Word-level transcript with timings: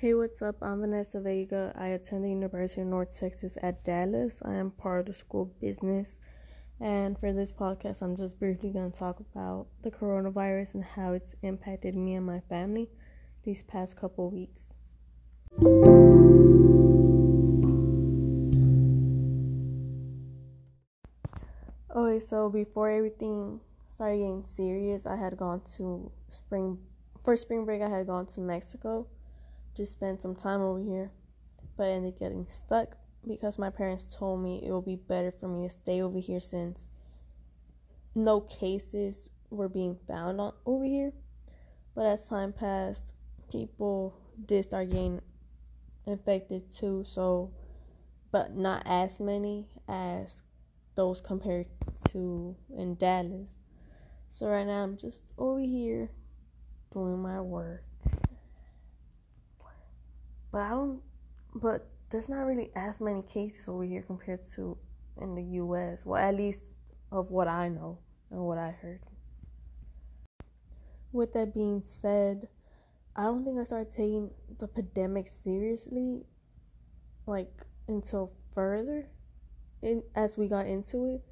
Hey, 0.00 0.14
what's 0.14 0.40
up? 0.42 0.62
I'm 0.62 0.80
Vanessa 0.80 1.18
Vega. 1.18 1.72
I 1.76 1.88
attend 1.88 2.24
the 2.24 2.28
University 2.28 2.82
of 2.82 2.86
North 2.86 3.18
Texas 3.18 3.58
at 3.60 3.84
Dallas. 3.84 4.36
I 4.44 4.54
am 4.54 4.70
part 4.70 5.00
of 5.00 5.06
the 5.06 5.12
school 5.12 5.52
business. 5.60 6.18
And 6.78 7.18
for 7.18 7.32
this 7.32 7.52
podcast, 7.52 8.00
I'm 8.00 8.16
just 8.16 8.38
briefly 8.38 8.70
going 8.70 8.92
to 8.92 8.96
talk 8.96 9.18
about 9.18 9.66
the 9.82 9.90
coronavirus 9.90 10.74
and 10.74 10.84
how 10.84 11.14
it's 11.14 11.34
impacted 11.42 11.96
me 11.96 12.14
and 12.14 12.24
my 12.24 12.38
family 12.48 12.90
these 13.42 13.64
past 13.64 13.96
couple 13.96 14.30
weeks. 14.30 14.68
Okay, 21.96 22.24
so 22.24 22.48
before 22.48 22.88
everything 22.88 23.58
started 23.92 24.18
getting 24.18 24.44
serious, 24.44 25.06
I 25.06 25.16
had 25.16 25.36
gone 25.36 25.62
to 25.76 26.12
spring 26.28 26.78
for 27.24 27.36
spring 27.36 27.64
break. 27.64 27.82
I 27.82 27.88
had 27.88 28.06
gone 28.06 28.26
to 28.26 28.40
Mexico 28.40 29.08
just 29.78 29.92
spend 29.92 30.20
some 30.20 30.34
time 30.34 30.60
over 30.60 30.80
here, 30.80 31.12
but 31.76 31.84
ended 31.84 32.14
up 32.14 32.18
getting 32.18 32.46
stuck 32.48 32.96
because 33.26 33.58
my 33.58 33.70
parents 33.70 34.14
told 34.14 34.42
me 34.42 34.60
it 34.62 34.70
would 34.72 34.84
be 34.84 34.96
better 34.96 35.32
for 35.40 35.48
me 35.48 35.68
to 35.68 35.72
stay 35.72 36.02
over 36.02 36.18
here 36.18 36.40
since 36.40 36.88
no 38.14 38.40
cases 38.40 39.30
were 39.50 39.68
being 39.68 39.96
found 40.06 40.40
on 40.40 40.52
over 40.66 40.84
here. 40.84 41.12
But 41.94 42.06
as 42.06 42.24
time 42.24 42.52
passed, 42.52 43.14
people 43.50 44.18
did 44.44 44.64
start 44.64 44.90
getting 44.90 45.20
infected 46.06 46.74
too, 46.74 47.04
so 47.06 47.52
but 48.30 48.56
not 48.56 48.82
as 48.84 49.20
many 49.20 49.68
as 49.88 50.42
those 50.96 51.20
compared 51.20 51.66
to 52.10 52.56
in 52.76 52.96
Dallas. 52.96 53.54
So 54.30 54.46
right 54.46 54.66
now 54.66 54.82
I'm 54.82 54.96
just 54.98 55.22
over 55.38 55.60
here 55.60 56.10
doing 56.92 57.22
my 57.22 57.40
work. 57.40 57.82
But 60.50 60.62
I 60.62 60.70
don't. 60.70 61.00
But 61.54 61.86
there's 62.10 62.28
not 62.28 62.46
really 62.46 62.70
as 62.74 63.00
many 63.00 63.22
cases 63.22 63.68
over 63.68 63.84
here 63.84 64.02
compared 64.02 64.40
to 64.54 64.76
in 65.20 65.34
the 65.34 65.42
U.S. 65.42 66.04
Well, 66.04 66.22
at 66.22 66.34
least 66.34 66.70
of 67.10 67.30
what 67.30 67.48
I 67.48 67.68
know 67.68 67.98
and 68.30 68.40
what 68.40 68.58
I 68.58 68.70
heard. 68.70 69.00
With 71.12 71.32
that 71.32 71.54
being 71.54 71.82
said, 71.84 72.48
I 73.16 73.24
don't 73.24 73.44
think 73.44 73.58
I 73.58 73.64
started 73.64 73.92
taking 73.94 74.30
the 74.58 74.68
pandemic 74.68 75.28
seriously, 75.28 76.24
like 77.26 77.50
until 77.88 78.32
further, 78.54 79.08
in 79.82 80.02
as 80.14 80.36
we 80.36 80.48
got 80.48 80.66
into 80.66 81.14
it, 81.14 81.22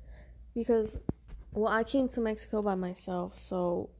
because 0.54 0.96
well, 1.52 1.72
I 1.72 1.84
came 1.84 2.08
to 2.10 2.20
Mexico 2.20 2.62
by 2.62 2.74
myself, 2.74 3.38
so 3.38 3.90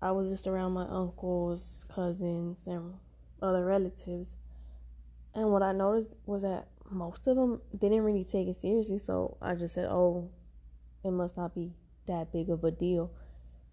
I 0.00 0.12
was 0.12 0.28
just 0.28 0.46
around 0.46 0.72
my 0.72 0.86
uncles, 0.88 1.84
cousins, 1.88 2.58
and 2.66 2.94
other 3.40 3.64
relatives 3.64 4.34
and 5.34 5.50
what 5.50 5.62
I 5.62 5.72
noticed 5.72 6.14
was 6.26 6.42
that 6.42 6.68
most 6.90 7.26
of 7.26 7.36
them 7.36 7.60
didn't 7.78 8.02
really 8.02 8.24
take 8.24 8.48
it 8.48 8.60
seriously. 8.60 8.98
So 8.98 9.38
I 9.40 9.54
just 9.54 9.74
said, 9.74 9.86
oh, 9.86 10.30
it 11.04 11.10
must 11.10 11.36
not 11.36 11.54
be 11.54 11.72
that 12.06 12.32
big 12.32 12.50
of 12.50 12.64
a 12.64 12.70
deal. 12.70 13.10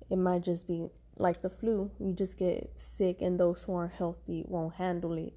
It 0.10 0.18
might 0.18 0.42
just 0.42 0.68
be 0.68 0.88
like 1.18 1.42
the 1.42 1.50
flu. 1.50 1.92
You 2.00 2.14
just 2.14 2.38
get 2.38 2.72
sick, 2.76 3.22
and 3.22 3.40
those 3.40 3.62
who 3.62 3.76
aren't 3.76 3.94
healthy 3.94 4.44
won't 4.48 4.76
handle 4.76 5.14
it, 5.14 5.34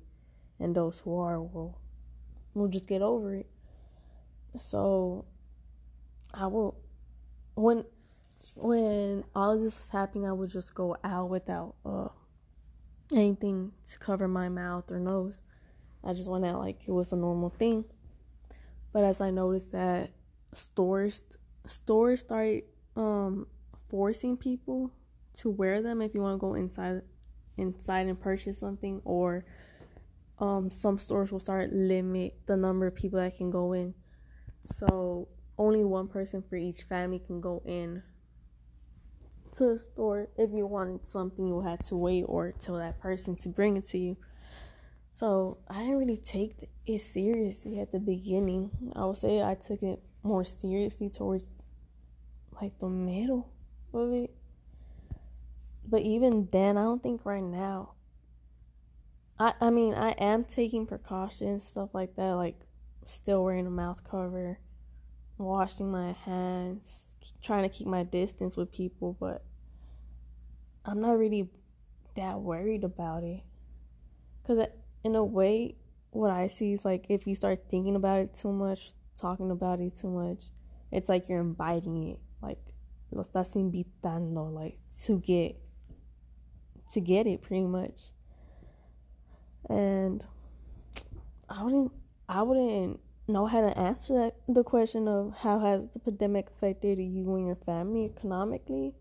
and 0.59 0.75
those 0.75 1.01
who 1.01 1.19
are 1.19 1.41
will 1.41 1.79
will 2.55 2.69
just 2.69 2.89
get 2.89 3.03
over 3.03 3.35
it. 3.35 3.47
So 4.59 5.25
I 6.33 6.47
will 6.47 6.77
when 7.55 7.85
when 8.55 9.25
all 9.35 9.53
of 9.53 9.61
this 9.61 9.77
was 9.79 9.89
happening, 9.89 10.27
I 10.27 10.33
would 10.33 10.51
just 10.51 10.75
go 10.75 10.97
out 11.05 11.29
without 11.29 11.75
uh 11.85 12.09
anything 13.13 13.73
to 13.91 13.99
cover 13.99 14.29
my 14.29 14.49
mouth 14.49 14.91
or 14.91 14.99
nose. 14.99 15.43
I 16.05 16.13
just 16.13 16.29
went 16.29 16.45
out 16.45 16.59
like 16.59 16.81
it 16.87 16.91
was 16.91 17.13
a 17.13 17.17
normal 17.17 17.51
thing. 17.51 17.85
But 18.93 19.05
as 19.05 19.21
I 19.21 19.31
noticed 19.31 19.73
that 19.73 20.11
stores 20.53 21.23
stores 21.67 22.21
started 22.21 22.65
um 22.97 23.47
forcing 23.89 24.37
people 24.37 24.91
to 25.35 25.49
wear 25.49 25.81
them 25.81 26.03
if 26.03 26.15
you 26.15 26.21
want 26.21 26.35
to 26.35 26.39
go 26.39 26.55
inside 26.55 27.01
inside 27.57 28.07
and 28.07 28.21
purchase 28.21 28.59
something 28.59 29.01
or 29.05 29.45
um 30.39 30.71
some 30.71 30.99
stores 30.99 31.33
will 31.33 31.41
start 31.41 31.73
limit 31.73 32.35
the 32.47 32.57
number 32.57 32.87
of 32.87 32.95
people 32.95 33.19
that 33.19 33.37
can 33.37 33.51
go 33.51 33.73
in. 33.73 33.95
So 34.65 35.29
only 35.59 35.85
one 35.85 36.09
person 36.09 36.43
for 36.49 36.57
each 36.57 36.83
family 36.83 37.19
can 37.19 37.41
go 37.41 37.63
in 37.65 38.03
to 39.57 39.75
the 39.75 39.79
store. 39.79 40.29
If 40.37 40.51
you 40.53 40.67
wanted 40.67 41.07
something, 41.07 41.47
you 41.47 41.61
had 41.61 41.85
to 41.87 41.97
wait 41.97 42.25
or 42.27 42.53
tell 42.53 42.77
that 42.77 43.01
person 43.01 43.37
to 43.37 43.49
bring 43.49 43.77
it 43.77 43.89
to 43.91 43.99
you. 43.99 44.17
So 45.15 45.59
I 45.69 45.81
didn't 45.81 45.99
really 45.99 46.17
take 46.17 46.69
it 46.87 47.01
seriously 47.01 47.79
at 47.81 47.93
the 47.93 48.01
beginning. 48.01 48.71
I 48.97 49.05
would 49.05 49.19
say 49.19 49.43
I 49.43 49.55
took 49.55 49.83
it 49.83 50.03
more 50.23 50.45
seriously 50.45 51.11
towards 51.11 51.47
like 52.61 52.79
the 52.79 52.89
middle 52.89 53.51
of 53.93 54.13
it. 54.13 54.35
But 55.87 56.03
even 56.03 56.49
then, 56.51 56.77
I 56.77 56.83
don't 56.83 57.03
think 57.03 57.25
right 57.25 57.43
now. 57.43 57.93
I 59.39 59.55
I 59.61 59.71
mean, 59.71 59.95
I 59.95 60.11
am 60.13 60.45
taking 60.45 60.87
precautions, 60.87 61.65
stuff 61.65 61.91
like 61.93 62.17
that, 62.17 62.33
like 62.33 62.61
still 63.07 63.45
wearing 63.45 63.67
a 63.67 63.71
mouth 63.71 64.03
cover, 64.05 64.59
washing 65.39 65.91
my 65.91 66.13
hands, 66.13 67.17
trying 67.43 67.63
to 67.63 67.69
keep 67.69 67.87
my 67.87 68.05
distance 68.05 68.57
with 68.57 68.73
people, 68.73 69.17
but 69.19 69.45
I'm 70.85 71.01
not 71.01 71.19
really 71.19 71.51
that 72.17 72.41
worried 72.41 72.85
about 72.85 73.25
it. 73.25 73.43
Cuz 74.47 74.59
in 75.05 75.17
a 75.17 75.25
way, 75.25 75.77
what 76.11 76.31
I 76.31 76.49
see 76.49 76.73
is 76.73 76.85
like 76.85 77.07
if 77.09 77.27
you 77.27 77.35
start 77.35 77.65
thinking 77.71 77.97
about 77.97 78.19
it 78.19 78.35
too 78.35 78.53
much, 78.53 78.91
talking 79.19 79.51
about 79.51 79.81
it 79.81 79.99
too 79.99 80.11
much, 80.11 80.45
it's 80.91 81.09
like 81.09 81.29
you're 81.29 81.41
inviting 81.41 82.11
it. 82.11 82.21
Like 82.43 82.75
lo 83.11 83.23
estás 83.23 83.55
invitando, 83.57 84.53
like 84.53 84.79
to 85.05 85.19
get 85.19 85.57
to 86.93 87.01
get 87.01 87.27
it 87.27 87.43
pretty 87.43 87.65
much. 87.65 88.13
And 89.69 90.25
I 91.49 91.63
wouldn't 91.63 91.93
I 92.29 92.43
wouldn't 92.43 93.01
know 93.29 93.47
how 93.47 93.61
to 93.61 93.79
answer 93.79 94.15
that 94.15 94.37
the 94.49 94.65
question 94.65 95.09
of 95.09 95.35
how 95.39 95.61
has 95.61 95.83
the 95.93 95.99
pandemic 95.99 96.49
affected 96.49 96.99
you 96.99 97.35
and 97.37 97.47
your 97.47 97.57
family 97.57 98.05
economically. 98.05 98.95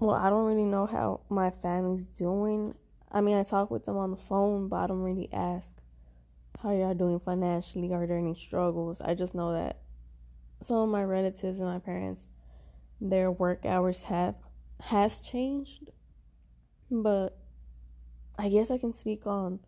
Well, 0.00 0.14
I 0.14 0.30
don't 0.30 0.46
really 0.46 0.64
know 0.64 0.86
how 0.86 1.20
my 1.28 1.50
family's 1.62 2.04
doing 2.04 2.74
I 3.10 3.20
mean, 3.20 3.36
I 3.36 3.42
talk 3.42 3.70
with 3.70 3.84
them 3.84 3.96
on 3.96 4.10
the 4.10 4.16
phone, 4.16 4.68
but 4.68 4.76
I 4.76 4.86
don't 4.86 5.02
really 5.02 5.30
ask 5.32 5.76
how 6.62 6.72
y'all 6.72 6.94
doing 6.94 7.20
financially. 7.20 7.92
Are 7.92 8.06
there 8.06 8.18
any 8.18 8.34
struggles? 8.34 9.00
I 9.00 9.14
just 9.14 9.34
know 9.34 9.52
that 9.52 9.78
some 10.62 10.76
of 10.76 10.88
my 10.88 11.04
relatives 11.04 11.60
and 11.60 11.68
my 11.68 11.78
parents, 11.78 12.26
their 13.00 13.30
work 13.30 13.64
hours 13.64 14.02
have 14.02 14.34
has 14.80 15.20
changed, 15.20 15.90
but 16.90 17.36
I 18.38 18.48
guess 18.48 18.70
I 18.70 18.78
can 18.78 18.92
speak 18.92 19.26
on 19.26 19.60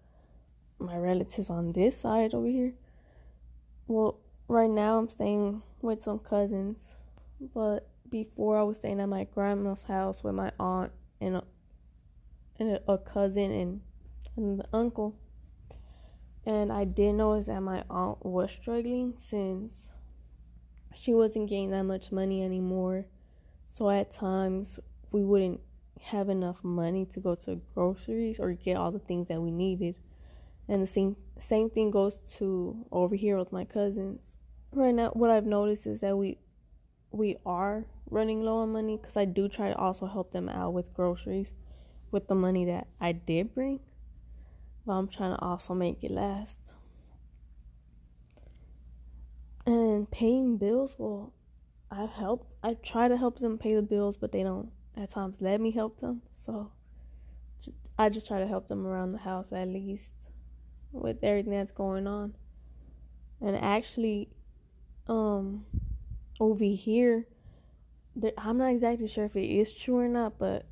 my 0.79 0.97
relatives 0.97 1.51
on 1.51 1.73
this 1.73 2.01
side 2.01 2.35
over 2.35 2.47
here. 2.47 2.75
Well, 3.87 4.21
right 4.49 4.71
now 4.71 4.99
I'm 4.99 5.09
staying 5.09 5.63
with 5.83 6.03
some 6.03 6.19
cousins, 6.19 6.95
but 7.55 7.89
before 8.09 8.59
I 8.59 8.63
was 8.63 8.79
staying 8.79 9.01
at 9.01 9.09
my 9.09 9.25
grandma's 9.25 9.85
house 9.85 10.23
with 10.23 10.35
my 10.35 10.53
aunt 10.59 10.93
and 11.21 11.43
and 12.61 12.79
a 12.87 12.99
cousin 12.99 13.51
and, 13.51 13.81
and 14.37 14.61
an 14.61 14.67
uncle. 14.73 15.17
And 16.47 16.71
I 16.71 16.85
did 16.85 17.15
notice 17.15 17.47
that 17.47 17.61
my 17.63 17.85
aunt 17.91 18.25
was 18.25 18.51
struggling 18.51 19.15
since 19.17 19.89
she 20.95 21.15
wasn't 21.15 21.49
getting 21.49 21.71
that 21.71 21.85
much 21.85 22.13
money 22.13 22.45
anymore. 22.45 23.07
So 23.67 23.89
at 23.91 24.13
times 24.13 24.79
we 25.11 25.25
wouldn't 25.25 25.61
have 26.03 26.29
enough 26.29 26.63
money 26.63 27.07
to 27.07 27.21
go 27.21 27.35
to 27.35 27.61
groceries 27.75 28.39
or 28.39 28.53
get 28.53 28.77
all 28.77 28.91
the 28.91 28.99
things 28.99 29.29
that 29.29 29.41
we 29.41 29.51
needed. 29.51 29.95
And 30.69 30.83
the 30.83 30.87
same 30.87 31.17
same 31.39 31.71
thing 31.71 31.91
goes 31.91 32.17
to 32.37 32.87
over 32.93 33.15
here 33.15 33.39
with 33.39 33.53
my 33.53 33.65
cousins. 33.65 34.37
Right 34.73 34.95
now 34.95 35.11
what 35.11 35.31
I've 35.31 35.47
noticed 35.47 35.87
is 35.87 36.01
that 36.01 36.17
we 36.17 36.39
we 37.11 37.37
are 37.45 37.87
running 38.09 38.43
low 38.43 38.59
on 38.59 38.73
money 38.73 38.99
cuz 38.99 39.17
I 39.17 39.25
do 39.25 39.49
try 39.49 39.69
to 39.69 39.77
also 39.77 40.07
help 40.07 40.33
them 40.33 40.49
out 40.49 40.73
with 40.73 40.95
groceries 40.95 41.53
with 42.11 42.29
the 42.29 42.35
money 42.35 42.65
that 42.67 42.87
I 43.01 43.13
did 43.13 43.55
bring, 43.55 43.81
but 44.87 44.93
I'm 44.93 45.09
trying 45.09 45.37
to 45.37 45.43
also 45.43 45.75
make 45.75 46.03
it 46.03 46.11
last. 46.11 46.59
And 49.67 50.11
paying 50.11 50.57
bills, 50.57 50.97
well, 50.99 51.33
I 51.91 52.07
help. 52.07 52.47
I 52.63 52.75
try 52.75 53.09
to 53.09 53.17
help 53.17 53.39
them 53.39 53.59
pay 53.59 53.75
the 53.75 53.83
bills, 53.83 54.17
but 54.17 54.33
they 54.33 54.43
don't 54.43 54.71
at 54.97 55.11
times 55.11 55.37
let 55.41 55.61
me 55.61 55.71
help 55.71 56.01
them. 56.01 56.23
So 56.35 56.73
I 57.99 58.09
just 58.09 58.27
try 58.27 58.41
to 58.41 58.47
help 58.47 58.69
them 58.69 58.87
around 58.87 59.13
the 59.13 59.19
house 59.19 59.53
at 59.53 59.69
least 59.69 60.15
with 60.93 61.19
everything 61.23 61.53
that's 61.53 61.73
going 61.73 62.07
on. 62.07 62.35
And 63.41 63.57
actually, 63.57 64.29
um, 65.07 65.65
over 66.41 66.65
here, 66.65 67.27
I'm 68.37 68.59
not 68.59 68.73
exactly 68.73 69.09
sure 69.09 69.25
if 69.25 69.37
it 69.37 69.47
is 69.47 69.73
true 69.73 69.99
or 69.99 70.09
not, 70.09 70.39
but 70.39 70.67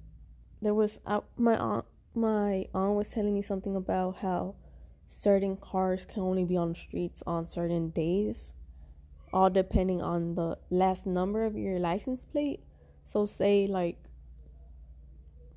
there 0.60 0.74
was 0.74 0.98
uh, 1.06 1.20
my 1.36 1.56
aunt 1.56 1.84
my 2.14 2.66
aunt 2.74 2.94
was 2.94 3.08
telling 3.08 3.34
me 3.34 3.42
something 3.42 3.76
about 3.76 4.16
how 4.18 4.54
certain 5.06 5.56
cars 5.56 6.04
can 6.04 6.22
only 6.22 6.44
be 6.44 6.56
on 6.56 6.70
the 6.70 6.74
streets 6.78 7.22
on 7.26 7.48
certain 7.48 7.90
days, 7.90 8.52
all 9.32 9.50
depending 9.50 10.02
on 10.02 10.34
the 10.34 10.58
last 10.70 11.06
number 11.06 11.44
of 11.44 11.56
your 11.56 11.78
license 11.78 12.24
plate. 12.24 12.60
So, 13.04 13.26
say 13.26 13.66
like 13.66 13.96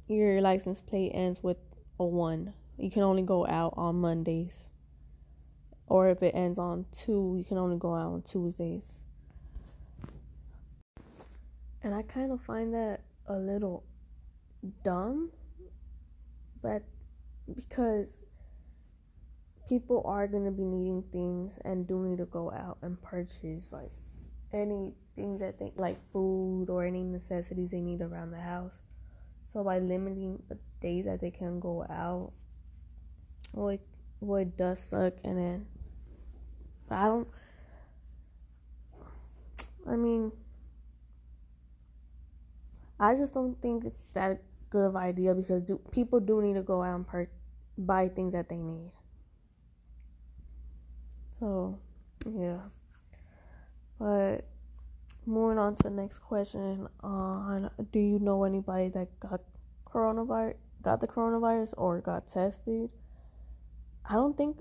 your 0.08 0.42
license 0.42 0.82
plate 0.82 1.12
ends 1.14 1.42
with 1.42 1.58
a 2.00 2.06
one, 2.06 2.54
you 2.78 2.92
can 2.92 3.02
only 3.02 3.24
go 3.24 3.48
out 3.48 3.74
on 3.78 3.96
Mondays. 3.96 4.68
Or 5.88 6.08
if 6.10 6.24
it 6.24 6.34
ends 6.34 6.58
on 6.58 6.86
two, 6.98 7.36
you 7.38 7.44
can 7.44 7.58
only 7.58 7.78
go 7.78 7.94
out 7.96 8.14
on 8.14 8.22
Tuesdays. 8.22 9.00
And 11.84 11.94
I 11.94 12.04
kind 12.04 12.32
of 12.32 12.40
find 12.42 12.74
that 12.74 13.02
a 13.28 13.36
little 13.36 13.84
dumb, 14.84 15.32
but 16.62 16.84
because 17.54 18.20
people 19.68 20.04
are 20.06 20.28
going 20.28 20.46
to 20.46 20.52
be 20.52 20.64
needing 20.64 21.04
things 21.12 21.54
and 21.64 21.88
do 21.88 22.00
need 22.00 22.18
to 22.18 22.26
go 22.26 22.52
out 22.52 22.78
and 22.82 23.02
purchase 23.02 23.72
like 23.72 23.92
anything 24.54 25.38
that 25.40 25.58
they 25.60 25.72
like 25.76 25.98
food 26.12 26.66
or 26.70 26.86
any 26.86 27.04
necessities 27.04 27.72
they 27.72 27.82
need 27.82 28.02
around 28.02 28.32
the 28.32 28.40
house. 28.40 28.82
So 29.44 29.64
by 29.64 29.80
limiting 29.80 30.42
the 30.50 30.58
days 30.82 31.06
that 31.06 31.22
they 31.22 31.32
can 31.32 31.60
go 31.60 31.84
out, 31.90 32.32
it, 33.58 33.82
well, 34.20 34.42
it 34.42 34.58
does 34.58 34.80
suck. 34.80 35.14
And 35.24 35.38
then, 35.38 35.66
I 36.90 37.06
don't. 37.06 37.28
I 39.88 39.96
mean, 39.96 40.32
I 43.00 43.16
just 43.16 43.34
don't 43.34 43.60
think 43.62 43.84
it's 43.84 44.04
that 44.14 44.42
good 44.72 44.86
of 44.86 44.96
idea 44.96 45.36
because 45.36 45.64
do, 45.64 45.80
people 45.92 46.20
do 46.20 46.42
need 46.42 46.56
to 46.56 46.64
go 46.64 46.82
out 46.82 46.96
and 46.96 47.08
per- 47.08 47.30
buy 47.78 48.08
things 48.08 48.34
that 48.34 48.50
they 48.50 48.58
need. 48.58 48.92
So, 51.38 51.78
yeah. 52.28 52.60
But 54.00 54.48
moving 55.26 55.60
on 55.60 55.76
to 55.76 55.84
the 55.84 55.90
next 55.90 56.20
question 56.20 56.88
on 57.02 57.70
do 57.92 58.00
you 58.00 58.18
know 58.18 58.44
anybody 58.44 58.90
that 58.90 59.08
got 59.20 59.42
coronavirus 59.86 60.56
got 60.82 61.00
the 61.00 61.08
coronavirus 61.08 61.74
or 61.78 62.02
got 62.02 62.28
tested? 62.28 62.90
I 64.10 64.14
don't 64.14 64.36
think 64.36 64.58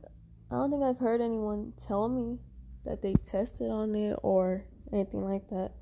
I 0.50 0.56
don't 0.56 0.70
think 0.70 0.82
I've 0.82 0.98
heard 0.98 1.20
anyone 1.20 1.72
tell 1.86 2.08
me 2.08 2.38
that 2.84 3.02
they 3.02 3.14
tested 3.30 3.70
on 3.70 3.94
it 3.94 4.18
or 4.22 4.64
anything 4.92 5.24
like 5.24 5.48
that. 5.50 5.72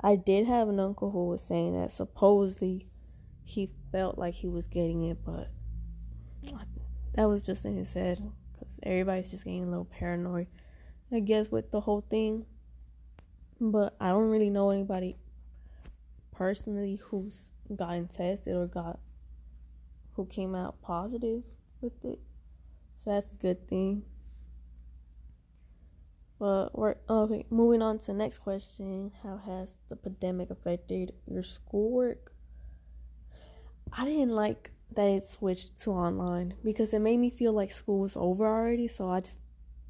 I 0.00 0.16
did 0.16 0.46
have 0.46 0.68
an 0.68 0.80
uncle 0.80 1.10
who 1.10 1.28
was 1.28 1.42
saying 1.42 1.80
that 1.80 1.92
supposedly 1.92 2.86
he 3.44 3.70
felt 3.92 4.18
like 4.18 4.34
he 4.34 4.48
was 4.48 4.66
getting 4.66 5.04
it, 5.04 5.18
but 5.24 5.48
that 7.14 7.28
was 7.28 7.42
just 7.42 7.64
in 7.64 7.76
his 7.76 7.92
head 7.92 8.18
because 8.52 8.68
everybody's 8.82 9.30
just 9.30 9.44
getting 9.44 9.64
a 9.64 9.68
little 9.68 9.84
paranoid, 9.84 10.48
I 11.12 11.20
guess, 11.20 11.50
with 11.50 11.70
the 11.70 11.80
whole 11.80 12.00
thing. 12.00 12.46
But 13.60 13.94
I 14.00 14.08
don't 14.08 14.30
really 14.30 14.50
know 14.50 14.70
anybody 14.70 15.16
personally 16.32 17.00
who's 17.04 17.50
gotten 17.74 18.08
tested 18.08 18.56
or 18.56 18.66
got 18.66 18.98
who 20.14 20.26
came 20.26 20.54
out 20.54 20.80
positive 20.82 21.42
with 21.80 22.04
it. 22.04 22.18
So 22.96 23.10
that's 23.10 23.32
a 23.32 23.36
good 23.36 23.68
thing. 23.68 24.02
But 26.38 26.76
we're 26.76 26.96
okay. 27.08 27.46
Moving 27.50 27.80
on 27.80 28.00
to 28.00 28.06
the 28.06 28.12
next 28.14 28.38
question: 28.38 29.12
How 29.22 29.36
has 29.36 29.78
the 29.88 29.96
pandemic 29.96 30.50
affected 30.50 31.12
your 31.26 31.42
schoolwork? 31.42 32.33
I 33.96 34.04
didn't 34.04 34.30
like 34.30 34.72
that 34.94 35.06
it 35.06 35.28
switched 35.28 35.78
to 35.82 35.90
online 35.90 36.54
because 36.64 36.92
it 36.92 36.98
made 36.98 37.18
me 37.18 37.30
feel 37.30 37.52
like 37.52 37.70
school 37.70 38.00
was 38.00 38.16
over 38.16 38.46
already. 38.46 38.88
So 38.88 39.08
I 39.08 39.20
just, 39.20 39.38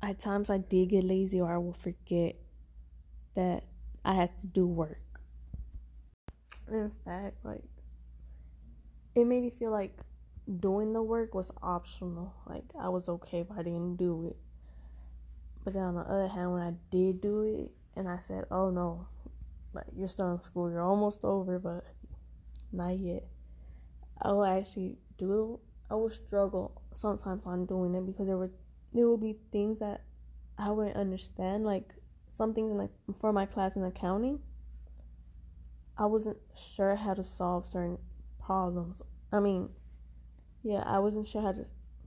at 0.02 0.20
times, 0.20 0.50
I 0.50 0.58
did 0.58 0.90
get 0.90 1.04
lazy 1.04 1.40
or 1.40 1.52
I 1.52 1.58
will 1.58 1.72
forget 1.72 2.36
that 3.34 3.64
I 4.04 4.14
had 4.14 4.38
to 4.40 4.46
do 4.46 4.66
work. 4.66 4.98
In 6.70 6.90
fact, 7.04 7.36
like, 7.44 7.64
it 9.14 9.26
made 9.26 9.42
me 9.42 9.50
feel 9.50 9.70
like 9.70 9.96
doing 10.60 10.92
the 10.92 11.02
work 11.02 11.34
was 11.34 11.50
optional. 11.62 12.34
Like, 12.46 12.64
I 12.78 12.90
was 12.90 13.08
okay 13.08 13.40
if 13.40 13.50
I 13.50 13.62
didn't 13.62 13.96
do 13.96 14.26
it. 14.26 14.36
But 15.64 15.72
then 15.72 15.82
on 15.82 15.94
the 15.94 16.02
other 16.02 16.28
hand, 16.28 16.52
when 16.52 16.62
I 16.62 16.74
did 16.90 17.22
do 17.22 17.42
it, 17.42 17.72
and 17.96 18.08
I 18.08 18.18
said, 18.18 18.44
"Oh 18.50 18.70
no, 18.70 19.06
like 19.72 19.86
you're 19.96 20.08
still 20.08 20.32
in 20.32 20.40
school, 20.42 20.70
you're 20.70 20.82
almost 20.82 21.24
over, 21.24 21.58
but 21.58 21.84
not 22.70 22.98
yet," 22.98 23.24
I 24.24 24.32
will 24.32 24.44
actually 24.44 24.96
do. 25.18 25.60
I 25.90 25.94
will 25.94 26.10
struggle 26.10 26.80
sometimes 26.94 27.44
on 27.44 27.66
doing 27.66 27.94
it 27.94 28.06
because 28.06 28.26
there 28.26 28.38
were 28.38 28.50
there 28.92 29.06
will 29.06 29.18
be 29.18 29.36
things 29.52 29.80
that 29.80 30.02
I 30.56 30.70
wouldn't 30.70 30.96
understand, 30.96 31.64
like 31.64 31.90
some 32.32 32.54
things 32.54 32.70
in 32.70 32.78
like 32.78 32.90
for 33.20 33.32
my 33.32 33.44
class 33.46 33.76
in 33.76 33.84
accounting. 33.84 34.40
I 35.96 36.06
wasn't 36.06 36.38
sure 36.56 36.96
how 36.96 37.14
to 37.14 37.22
solve 37.22 37.66
certain 37.66 37.98
problems. 38.44 39.02
I 39.30 39.40
mean, 39.40 39.68
yeah, 40.62 40.82
I 40.86 40.98
wasn't 40.98 41.28
sure 41.28 41.42
how 41.42 41.52
to 41.52 41.66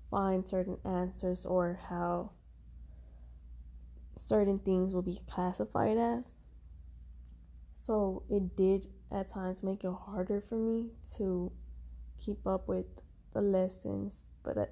find 0.10 0.48
certain 0.48 0.78
answers 0.84 1.46
or 1.46 1.80
how 1.90 2.32
certain 4.26 4.60
things 4.60 4.94
will 4.94 5.02
be 5.02 5.22
classified 5.30 5.98
as. 5.98 6.40
So 7.86 8.24
it 8.30 8.58
did 8.58 8.88
at 9.12 9.30
times 9.30 9.64
make 9.64 9.84
it 9.84 9.94
harder 10.06 10.42
for 10.42 10.56
me 10.56 10.90
to 11.18 11.52
keep 12.24 12.46
up 12.46 12.68
with 12.68 12.86
the 13.34 13.42
lessons, 13.42 14.26
but 14.44 14.58
I, 14.58 14.66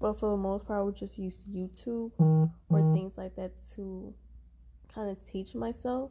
but 0.00 0.18
for 0.18 0.30
the 0.30 0.36
most 0.36 0.66
part, 0.66 0.80
I 0.80 0.82
would 0.82 0.96
just 0.96 1.18
use 1.18 1.34
YouTube 1.50 2.10
or 2.18 2.50
mm-hmm. 2.70 2.94
things 2.94 3.12
like 3.16 3.36
that 3.36 3.52
to 3.74 4.14
kind 4.92 5.10
of 5.10 5.16
teach 5.26 5.54
myself 5.54 6.10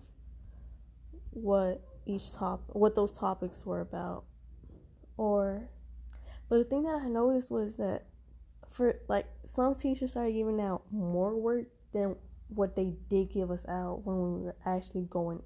what 1.32 1.82
each 2.06 2.34
top 2.34 2.64
what 2.68 2.96
those 2.96 3.12
topics 3.12 3.66
were 3.66 3.80
about 3.80 4.24
or 5.18 5.70
but 6.50 6.58
the 6.58 6.64
thing 6.64 6.82
that 6.82 7.00
i 7.04 7.08
noticed 7.08 7.52
was 7.52 7.78
that 7.78 8.06
for 8.72 9.00
like 9.08 9.28
some 9.46 9.76
teachers 9.76 10.16
are 10.16 10.30
giving 10.30 10.60
out 10.60 10.82
more 10.92 11.36
work 11.36 11.68
than 11.94 12.16
what 12.54 12.76
they 12.76 12.94
did 13.10 13.32
give 13.32 13.52
us 13.52 13.66
out 13.68 14.02
when 14.04 14.22
we 14.22 14.46
were 14.46 14.56
actually 14.66 15.08
going 15.10 15.42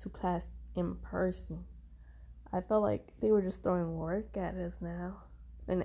to 0.00 0.08
class 0.08 0.46
in 0.76 0.96
person. 0.96 1.64
I 2.52 2.60
felt 2.60 2.82
like 2.82 3.08
they 3.20 3.30
were 3.30 3.42
just 3.42 3.62
throwing 3.62 3.96
work 3.96 4.36
at 4.36 4.54
us 4.54 4.74
now. 4.80 5.22
And 5.68 5.84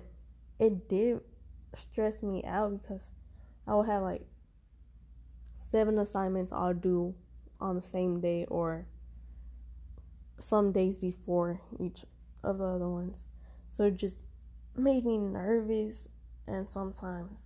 it 0.59 0.89
did 0.89 1.22
stress 1.75 2.24
me 2.24 2.43
out 2.43 2.81
because 2.81 3.01
I 3.67 3.75
would 3.75 3.88
have 3.88 4.01
like 4.01 4.25
seven 5.53 6.00
assignments 6.00 6.51
all 6.51 6.74
due 6.74 7.15
on 7.60 7.75
the 7.75 7.81
same 7.81 8.22
day 8.22 8.45
or 8.50 8.88
some 10.39 10.72
days 10.72 10.98
before 10.98 11.62
each 11.79 12.05
of 12.43 12.57
the 12.57 12.65
other 12.65 12.89
ones. 12.89 13.25
So 13.75 13.86
it 13.86 13.98
just 13.98 14.19
made 14.75 15.05
me 15.05 15.17
nervous 15.17 16.07
and 16.48 16.67
sometimes 16.69 17.39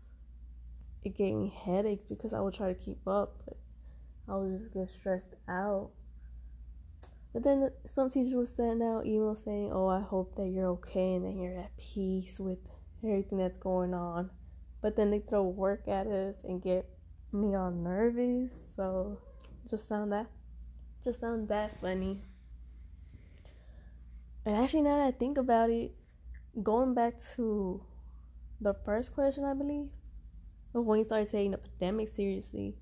it 1.03 1.17
gave 1.17 1.35
me 1.35 1.53
headaches 1.65 2.03
because 2.07 2.33
I 2.33 2.39
would 2.39 2.53
try 2.53 2.73
to 2.73 2.79
keep 2.79 3.07
up, 3.07 3.41
but 3.45 3.57
I 4.27 4.35
would 4.35 4.57
just 4.59 4.73
get 4.73 4.89
stressed 4.99 5.35
out. 5.47 5.89
But 7.33 7.43
then 7.43 7.71
some 7.85 8.09
teachers 8.09 8.33
would 8.33 8.55
send 8.55 8.81
out 8.81 9.05
emails 9.05 9.43
saying, 9.43 9.71
"Oh, 9.71 9.87
I 9.87 10.01
hope 10.01 10.35
that 10.35 10.47
you're 10.47 10.69
okay 10.77 11.15
and 11.15 11.25
that 11.25 11.35
you're 11.35 11.57
at 11.57 11.77
peace 11.77 12.39
with 12.39 12.59
everything 13.03 13.37
that's 13.37 13.59
going 13.59 13.93
on." 13.93 14.31
But 14.81 14.95
then 14.95 15.11
they 15.11 15.19
throw 15.19 15.43
work 15.43 15.87
at 15.87 16.07
us 16.07 16.43
and 16.43 16.61
get 16.61 16.89
me 17.31 17.55
all 17.55 17.71
nervous. 17.71 18.51
So 18.75 19.19
just 19.69 19.87
found 19.87 20.11
that 20.11 20.27
just 21.03 21.21
found 21.21 21.47
that 21.49 21.79
funny. 21.81 22.21
And 24.45 24.55
actually, 24.55 24.81
now 24.81 24.97
that 24.97 25.07
I 25.07 25.11
think 25.11 25.37
about 25.37 25.69
it, 25.69 25.91
going 26.61 26.93
back 26.93 27.15
to 27.35 27.81
the 28.61 28.73
first 28.73 29.13
question, 29.13 29.43
I 29.43 29.53
believe, 29.53 29.87
when 30.73 30.99
you 30.99 31.05
started 31.05 31.31
taking 31.31 31.51
the 31.51 31.57
pandemic 31.57 32.09
seriously, 32.15 32.75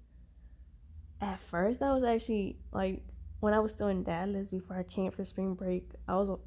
at 1.19 1.39
first 1.39 1.81
I 1.81 1.93
was 1.93 2.03
actually 2.03 2.57
like 2.71 3.03
when 3.39 3.53
I 3.53 3.59
was 3.59 3.71
still 3.71 3.87
in 3.87 4.03
Dallas 4.03 4.49
before 4.49 4.77
I 4.77 4.83
came 4.83 5.11
for 5.11 5.23
spring 5.25 5.53
break, 5.53 5.89
I 6.07 6.15
was 6.15 6.39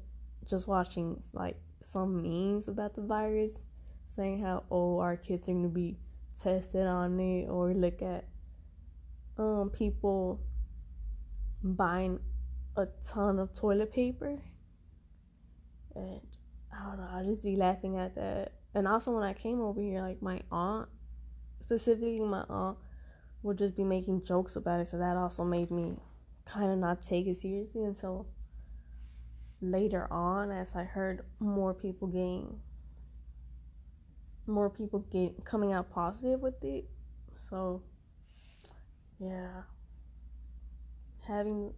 just 0.49 0.67
watching 0.67 1.21
like 1.33 1.57
some 1.91 2.21
memes 2.21 2.67
about 2.67 2.95
the 2.95 3.01
virus, 3.01 3.53
saying 4.15 4.41
how 4.41 4.63
oh 4.69 4.99
our 4.99 5.15
kids 5.15 5.43
are 5.43 5.53
gonna 5.53 5.69
be 5.69 5.97
tested 6.41 6.85
on 6.85 7.19
it, 7.19 7.47
or 7.47 7.73
look 7.73 8.01
at 8.01 8.25
um 9.37 9.71
people 9.73 10.41
buying 11.63 12.19
a 12.75 12.87
ton 13.07 13.39
of 13.39 13.53
toilet 13.53 13.93
paper, 13.93 14.41
and 15.95 16.21
I 16.73 16.87
don't 16.87 16.97
know, 16.97 17.09
I 17.11 17.23
just 17.23 17.43
be 17.43 17.55
laughing 17.55 17.97
at 17.97 18.15
that. 18.15 18.53
And 18.73 18.87
also 18.87 19.11
when 19.11 19.23
I 19.23 19.33
came 19.33 19.59
over 19.61 19.81
here, 19.81 20.01
like 20.01 20.21
my 20.21 20.41
aunt 20.51 20.89
specifically 21.61 22.19
my 22.19 22.43
aunt 22.49 22.77
would 23.43 23.57
just 23.57 23.75
be 23.75 23.83
making 23.83 24.23
jokes 24.25 24.55
about 24.57 24.81
it 24.81 24.89
so 24.89 24.97
that 24.97 25.15
also 25.15 25.43
made 25.43 25.71
me 25.71 25.95
kind 26.45 26.71
of 26.71 26.77
not 26.77 27.05
take 27.07 27.27
it 27.27 27.41
seriously 27.41 27.83
until 27.83 28.27
later 29.61 30.11
on 30.11 30.51
as 30.51 30.67
i 30.75 30.83
heard 30.83 31.23
more 31.39 31.73
people 31.73 32.07
getting 32.07 32.59
more 34.47 34.69
people 34.69 34.99
get 35.11 35.43
coming 35.45 35.73
out 35.73 35.91
positive 35.91 36.41
with 36.41 36.63
it. 36.63 36.85
So 37.49 37.81
yeah. 39.19 39.63
Having 41.27 41.73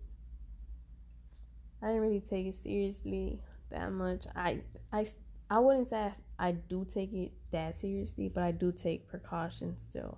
I 1.82 1.88
didn't 1.88 2.02
really 2.02 2.22
take 2.22 2.48
it 2.48 2.56
seriously 2.56 3.40
that 3.70 3.92
much. 3.92 4.26
I 4.36 4.62
I 4.92 5.08
I 5.50 5.60
wouldn't 5.60 5.90
say 5.90 5.98
I, 5.98 6.48
I 6.48 6.52
do 6.52 6.86
take 6.92 7.14
it 7.14 7.32
that 7.52 7.80
seriously, 7.80 8.30
but 8.34 8.44
I 8.44 8.52
do 8.52 8.72
take 8.72 9.08
precautions 9.08 9.82
still. 9.90 10.18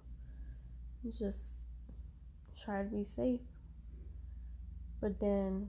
Just 1.20 1.40
try 2.64 2.84
to 2.84 2.90
be 2.90 3.06
safe. 3.16 3.42
But 5.06 5.20
then 5.20 5.68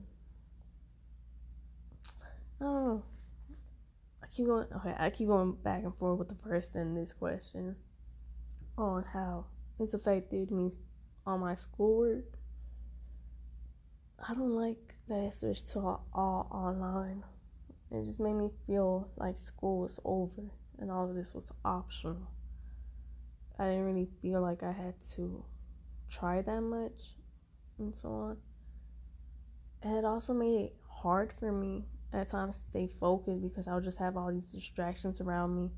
oh 2.59 3.03
I 4.23 4.25
keep 4.35 4.47
going 4.47 4.65
okay, 4.77 4.95
I 4.97 5.11
keep 5.11 5.27
going 5.27 5.51
back 5.51 5.83
and 5.83 5.95
forth 5.95 6.17
with 6.17 6.29
the 6.29 6.37
first 6.43 6.73
and 6.73 6.97
this 6.97 7.13
question 7.13 7.75
on 8.79 9.05
how 9.13 9.45
it's 9.79 9.93
affected 9.93 10.49
me 10.49 10.71
on 11.27 11.41
my 11.41 11.53
schoolwork. 11.53 12.25
I 14.27 14.33
don't 14.33 14.55
like 14.55 14.95
that 15.07 15.19
it 15.19 15.35
switched 15.35 15.71
to 15.73 15.81
all, 15.81 16.07
all 16.15 16.49
online. 16.51 17.23
It 17.91 18.05
just 18.05 18.19
made 18.19 18.33
me 18.33 18.49
feel 18.65 19.07
like 19.17 19.37
school 19.37 19.81
was 19.81 19.99
over 20.03 20.49
and 20.79 20.89
all 20.89 21.07
of 21.07 21.15
this 21.15 21.35
was 21.35 21.45
optional. 21.63 22.31
I 23.59 23.65
didn't 23.65 23.85
really 23.85 24.09
feel 24.19 24.41
like 24.41 24.63
I 24.63 24.71
had 24.71 24.95
to 25.17 25.45
try 26.09 26.41
that 26.41 26.61
much 26.61 27.13
and 27.77 27.93
so 27.93 28.09
on. 28.09 28.37
And 29.87 29.95
it 29.95 30.03
also 30.03 30.33
made 30.33 30.65
it 30.65 30.75
hard 30.89 31.31
for 31.39 31.49
me 31.49 31.85
at 32.11 32.29
times 32.29 32.57
to 32.57 32.63
stay 32.63 32.89
focused 32.99 33.41
because 33.41 33.69
I 33.69 33.73
would 33.73 33.85
just 33.85 33.99
have 33.99 34.17
all 34.17 34.29
these 34.29 34.47
distractions 34.47 35.21
around 35.21 35.55
me. 35.55 35.69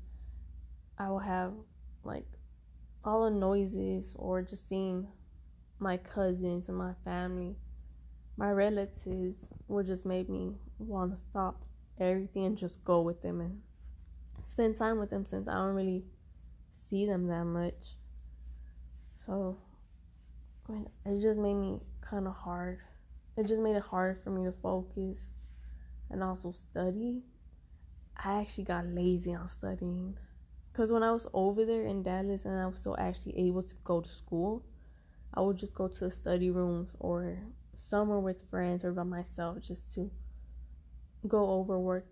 I 0.98 1.12
would 1.12 1.22
have 1.22 1.52
like 2.02 2.26
all 3.04 3.22
the 3.24 3.30
noises 3.30 4.16
or 4.18 4.42
just 4.42 4.68
seeing 4.68 5.06
my 5.78 5.96
cousins 5.96 6.68
and 6.68 6.76
my 6.76 6.94
family, 7.04 7.54
my 8.36 8.50
relatives 8.50 9.44
would 9.68 9.86
just 9.86 10.04
make 10.04 10.28
me 10.28 10.54
want 10.80 11.14
to 11.14 11.22
stop 11.30 11.62
everything 12.00 12.46
and 12.46 12.58
just 12.58 12.84
go 12.84 13.02
with 13.02 13.22
them 13.22 13.40
and 13.40 13.60
spend 14.50 14.76
time 14.76 14.98
with 14.98 15.10
them 15.10 15.24
since 15.24 15.46
I 15.46 15.54
don't 15.54 15.76
really 15.76 16.02
see 16.88 17.06
them 17.06 17.28
that 17.28 17.44
much. 17.44 17.94
So 19.24 19.56
it 21.06 21.20
just 21.20 21.38
made 21.38 21.54
me 21.54 21.78
kind 22.00 22.26
of 22.26 22.34
hard. 22.34 22.80
It 23.40 23.46
just 23.46 23.62
made 23.62 23.74
it 23.74 23.82
hard 23.82 24.22
for 24.22 24.28
me 24.28 24.44
to 24.44 24.52
focus 24.52 25.18
and 26.10 26.22
also 26.22 26.52
study. 26.52 27.22
I 28.14 28.42
actually 28.42 28.64
got 28.64 28.86
lazy 28.86 29.32
on 29.32 29.48
studying 29.48 30.18
because 30.70 30.92
when 30.92 31.02
I 31.02 31.10
was 31.10 31.26
over 31.32 31.64
there 31.64 31.86
in 31.86 32.02
Dallas 32.02 32.44
and 32.44 32.60
I 32.60 32.66
was 32.66 32.76
still 32.76 32.98
actually 32.98 33.38
able 33.38 33.62
to 33.62 33.74
go 33.82 34.02
to 34.02 34.08
school, 34.10 34.62
I 35.32 35.40
would 35.40 35.56
just 35.56 35.72
go 35.72 35.88
to 35.88 36.10
study 36.10 36.50
rooms 36.50 36.90
or 36.98 37.38
somewhere 37.88 38.18
with 38.18 38.42
friends 38.50 38.84
or 38.84 38.92
by 38.92 39.04
myself 39.04 39.56
just 39.66 39.90
to 39.94 40.10
go 41.26 41.48
over 41.48 41.78
work 41.78 42.04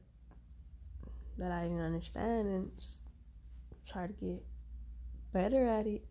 that 1.37 1.53
I 1.53 1.65
didn't 1.65 1.81
understand 1.81 2.49
and 2.49 2.71
just 2.81 3.01
try 3.87 4.07
to 4.07 4.15
get 4.15 4.43
better 5.35 5.69
at 5.69 5.87
it. 5.87 6.07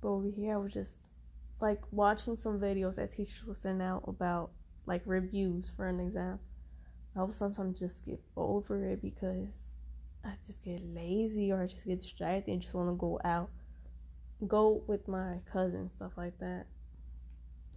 But 0.00 0.08
over 0.08 0.26
here, 0.26 0.54
I 0.54 0.56
was 0.56 0.72
just 0.72 0.94
like 1.60 1.80
watching 1.90 2.36
some 2.36 2.60
videos 2.60 2.96
that 2.96 3.16
teachers 3.16 3.44
would 3.46 3.60
send 3.60 3.82
out 3.82 4.04
about 4.06 4.50
like 4.86 5.02
reviews 5.04 5.70
for 5.76 5.88
an 5.88 6.00
exam. 6.00 6.38
I 7.16 7.20
will 7.22 7.34
sometimes 7.36 7.78
just 7.78 7.98
skip 7.98 8.20
over 8.36 8.84
it 8.84 9.02
because 9.02 9.48
I 10.24 10.32
just 10.46 10.62
get 10.64 10.80
lazy 10.94 11.50
or 11.50 11.62
I 11.62 11.66
just 11.66 11.84
get 11.84 12.00
distracted 12.00 12.52
and 12.52 12.62
just 12.62 12.74
want 12.74 12.88
to 12.90 12.94
go 12.94 13.20
out, 13.24 13.50
go 14.46 14.82
with 14.86 15.08
my 15.08 15.38
cousins, 15.52 15.92
stuff 15.94 16.12
like 16.16 16.38
that. 16.38 16.66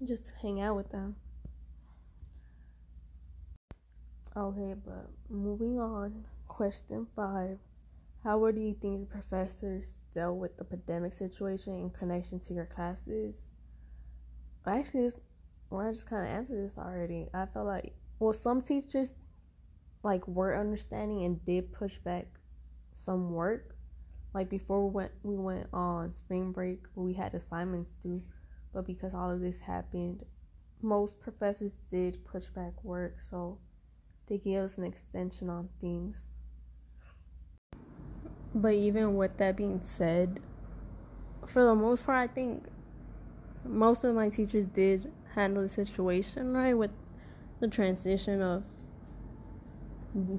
Just 0.06 0.32
hang 0.42 0.62
out 0.62 0.76
with 0.76 0.92
them. 0.92 1.16
Okay, 4.36 4.76
but 4.86 5.10
moving 5.30 5.80
on. 5.80 6.26
Question 6.48 7.08
five. 7.16 7.58
How 8.24 8.38
well 8.38 8.52
do 8.52 8.60
you 8.60 8.76
think 8.80 9.10
professors 9.10 9.98
dealt 10.14 10.38
with 10.38 10.56
the 10.58 10.64
pandemic 10.64 11.14
situation 11.14 11.74
in 11.74 11.90
connection 11.90 12.40
to 12.42 12.54
your 12.54 12.66
classes? 12.66 13.34
Actually, 14.68 15.04
this, 15.04 15.20
well, 15.70 15.88
I 15.88 15.92
just 15.92 16.08
kind 16.08 16.28
of 16.28 16.34
answered 16.34 16.70
this 16.70 16.78
already. 16.78 17.28
I 17.34 17.46
felt 17.48 17.66
like, 17.66 17.94
well, 18.20 18.34
some 18.34 18.62
teachers 18.62 19.16
like 20.04 20.28
were 20.28 20.58
understanding 20.58 21.24
and 21.26 21.44
did 21.46 21.74
push 21.74 21.98
back 22.00 22.28
some 22.98 23.32
work. 23.32 23.76
Like 24.34 24.50
before 24.50 24.88
we 24.88 24.94
went, 24.94 25.12
we 25.24 25.36
went 25.36 25.68
on 25.74 26.14
spring 26.14 26.52
break. 26.52 26.84
We 26.96 27.14
had 27.14 27.34
assignments 27.34 27.92
due, 28.04 28.22
but 28.74 28.86
because 28.86 29.14
all 29.14 29.32
of 29.32 29.42
this 29.42 29.60
happened, 29.62 30.24
most 30.82 31.20
professors 31.20 31.74
did 31.90 32.26
push 32.26 32.46
back 32.46 32.84
work. 32.84 33.18
So 33.30 33.60
they 34.28 34.38
gave 34.38 34.60
us 34.60 34.78
an 34.78 34.86
extension 34.86 35.50
on 35.50 35.70
things. 35.80 36.28
But 38.54 38.74
even 38.74 39.16
with 39.16 39.38
that 39.38 39.56
being 39.56 39.82
said, 39.84 40.40
for 41.48 41.64
the 41.64 41.76
most 41.76 42.06
part, 42.06 42.30
I 42.30 42.34
think 42.34 42.66
most 43.66 44.04
of 44.04 44.16
my 44.16 44.30
teachers 44.30 44.68
did 44.68 45.12
handle 45.36 45.64
the 45.64 45.70
situation 45.70 46.54
right 46.54 46.74
with 46.74 46.92
the 47.60 47.68
transition 47.68 48.42
of 48.42 48.64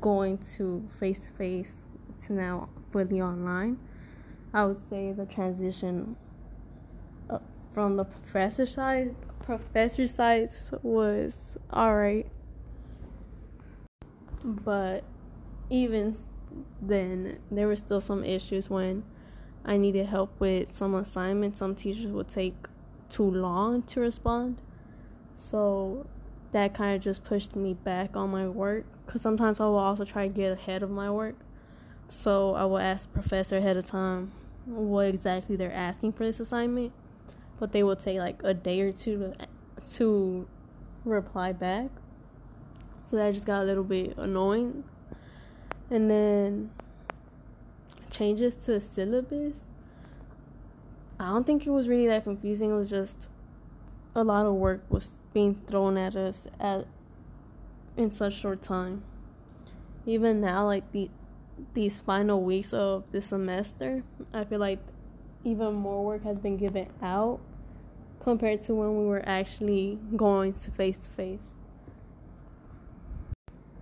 going 0.00 0.38
to 0.56 0.86
face 1.00 1.20
to 1.20 1.32
face 1.32 1.72
to 2.26 2.32
now 2.32 2.68
fully 2.92 3.20
online. 3.20 3.78
I 4.52 4.64
would 4.64 4.88
say 4.90 5.12
the 5.12 5.24
transition 5.24 6.16
uh, 7.30 7.38
from 7.72 7.96
the 7.96 8.04
professor 8.04 8.66
side, 8.66 9.14
professor 9.42 10.06
side 10.06 10.50
was 10.82 11.56
all 11.70 11.96
right 11.96 12.26
but 14.44 15.04
even 15.70 16.16
then, 16.80 17.38
there 17.50 17.66
were 17.66 17.76
still 17.76 18.00
some 18.00 18.24
issues 18.24 18.68
when 18.68 19.04
I 19.64 19.76
needed 19.76 20.06
help 20.06 20.38
with 20.40 20.74
some 20.74 20.94
assignments. 20.94 21.58
Some 21.58 21.74
teachers 21.74 22.06
would 22.06 22.28
take 22.28 22.56
too 23.12 23.30
long 23.30 23.82
to 23.82 24.00
respond. 24.00 24.56
So 25.36 26.06
that 26.52 26.74
kind 26.74 26.96
of 26.96 27.02
just 27.02 27.24
pushed 27.24 27.54
me 27.54 27.74
back 27.74 28.16
on 28.16 28.30
my 28.30 28.48
work 28.48 28.84
because 29.06 29.22
sometimes 29.22 29.60
I 29.60 29.64
will 29.64 29.76
also 29.76 30.04
try 30.04 30.28
to 30.28 30.32
get 30.32 30.52
ahead 30.52 30.82
of 30.82 30.90
my 30.90 31.10
work. 31.10 31.36
So 32.08 32.54
I 32.54 32.64
will 32.64 32.78
ask 32.78 33.04
the 33.04 33.20
professor 33.20 33.58
ahead 33.58 33.76
of 33.76 33.84
time 33.84 34.32
what 34.66 35.06
exactly 35.06 35.56
they're 35.56 35.72
asking 35.72 36.12
for 36.12 36.24
this 36.24 36.40
assignment, 36.40 36.92
but 37.58 37.72
they 37.72 37.82
will 37.82 37.96
take 37.96 38.18
like 38.18 38.40
a 38.44 38.54
day 38.54 38.80
or 38.80 38.92
two 38.92 39.18
to, 39.18 39.46
to 39.94 40.48
reply 41.04 41.52
back. 41.52 41.90
So 43.04 43.16
that 43.16 43.34
just 43.34 43.46
got 43.46 43.62
a 43.62 43.64
little 43.64 43.84
bit 43.84 44.16
annoying. 44.16 44.84
And 45.90 46.10
then 46.10 46.70
changes 48.10 48.54
to 48.66 48.80
syllabus. 48.80 49.54
I 51.22 51.26
don't 51.26 51.46
think 51.46 51.66
it 51.66 51.70
was 51.70 51.88
really 51.88 52.08
that 52.08 52.24
confusing. 52.24 52.70
It 52.70 52.74
was 52.74 52.90
just 52.90 53.28
a 54.14 54.24
lot 54.24 54.44
of 54.44 54.54
work 54.54 54.82
was 54.90 55.10
being 55.32 55.62
thrown 55.68 55.96
at 55.96 56.16
us 56.16 56.46
at 56.58 56.86
in 57.96 58.12
such 58.12 58.34
short 58.34 58.60
time. 58.60 59.04
Even 60.04 60.40
now, 60.40 60.66
like 60.66 60.90
the 60.90 61.10
these 61.74 62.00
final 62.00 62.42
weeks 62.42 62.72
of 62.72 63.04
the 63.12 63.22
semester, 63.22 64.02
I 64.34 64.42
feel 64.42 64.58
like 64.58 64.80
even 65.44 65.74
more 65.74 66.04
work 66.04 66.24
has 66.24 66.40
been 66.40 66.56
given 66.56 66.88
out 67.00 67.38
compared 68.20 68.64
to 68.64 68.74
when 68.74 68.98
we 68.98 69.04
were 69.04 69.22
actually 69.24 70.00
going 70.16 70.54
to 70.54 70.70
face 70.72 70.96
to 71.04 71.10
face. 71.12 71.38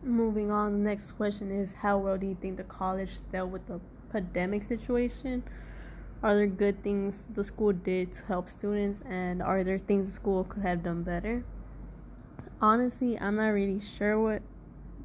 Moving 0.03 0.51
on, 0.51 0.73
the 0.73 0.91
next 0.91 1.13
question 1.13 1.51
is 1.51 1.73
How 1.73 1.97
well 1.97 2.19
do 2.19 2.27
you 2.27 2.37
think 2.39 2.59
the 2.59 2.65
college 2.65 3.13
dealt 3.33 3.51
with 3.51 3.67
the 3.67 3.81
pandemic 4.13 4.65
situation? 4.65 5.43
Are 6.23 6.35
there 6.35 6.47
good 6.47 6.83
things 6.83 7.25
the 7.33 7.43
school 7.43 7.73
did 7.73 8.12
to 8.15 8.25
help 8.27 8.50
students, 8.50 9.00
and 9.09 9.43
are 9.43 9.65
there 9.65 9.79
things 9.79 10.09
the 10.09 10.12
school 10.12 10.45
could 10.45 10.62
have 10.62 10.83
done 10.83 11.03
better? 11.03 11.45
Honestly, 12.61 13.19
I'm 13.19 13.37
not 13.37 13.49
really 13.49 13.81
sure 13.81 14.21
what 14.21 14.43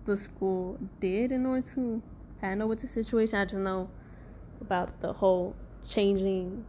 the 0.04 0.18
school 0.18 0.78
did 1.00 1.32
in 1.32 1.46
order 1.46 1.66
to 1.76 2.02
handle 2.42 2.68
with 2.68 2.82
the 2.82 2.88
situation. 2.88 3.40
I 3.40 3.46
just 3.46 3.58
know 3.58 3.90
about 4.60 5.00
the 5.00 5.14
whole 5.14 5.56
changing, 5.88 6.66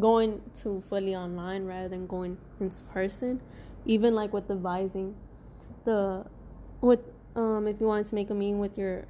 going 0.00 0.42
to 0.62 0.82
fully 0.88 1.14
online 1.14 1.64
rather 1.64 1.88
than 1.88 2.08
going 2.08 2.38
in 2.58 2.72
person. 2.92 3.40
Even 3.86 4.16
like 4.16 4.32
with 4.32 4.50
advising 4.50 5.14
the 5.84 6.26
with 6.80 7.00
um, 7.36 7.68
if 7.68 7.80
you 7.80 7.86
wanted 7.86 8.08
to 8.08 8.14
make 8.14 8.30
a 8.30 8.34
meeting 8.34 8.58
with 8.58 8.76
your 8.76 9.06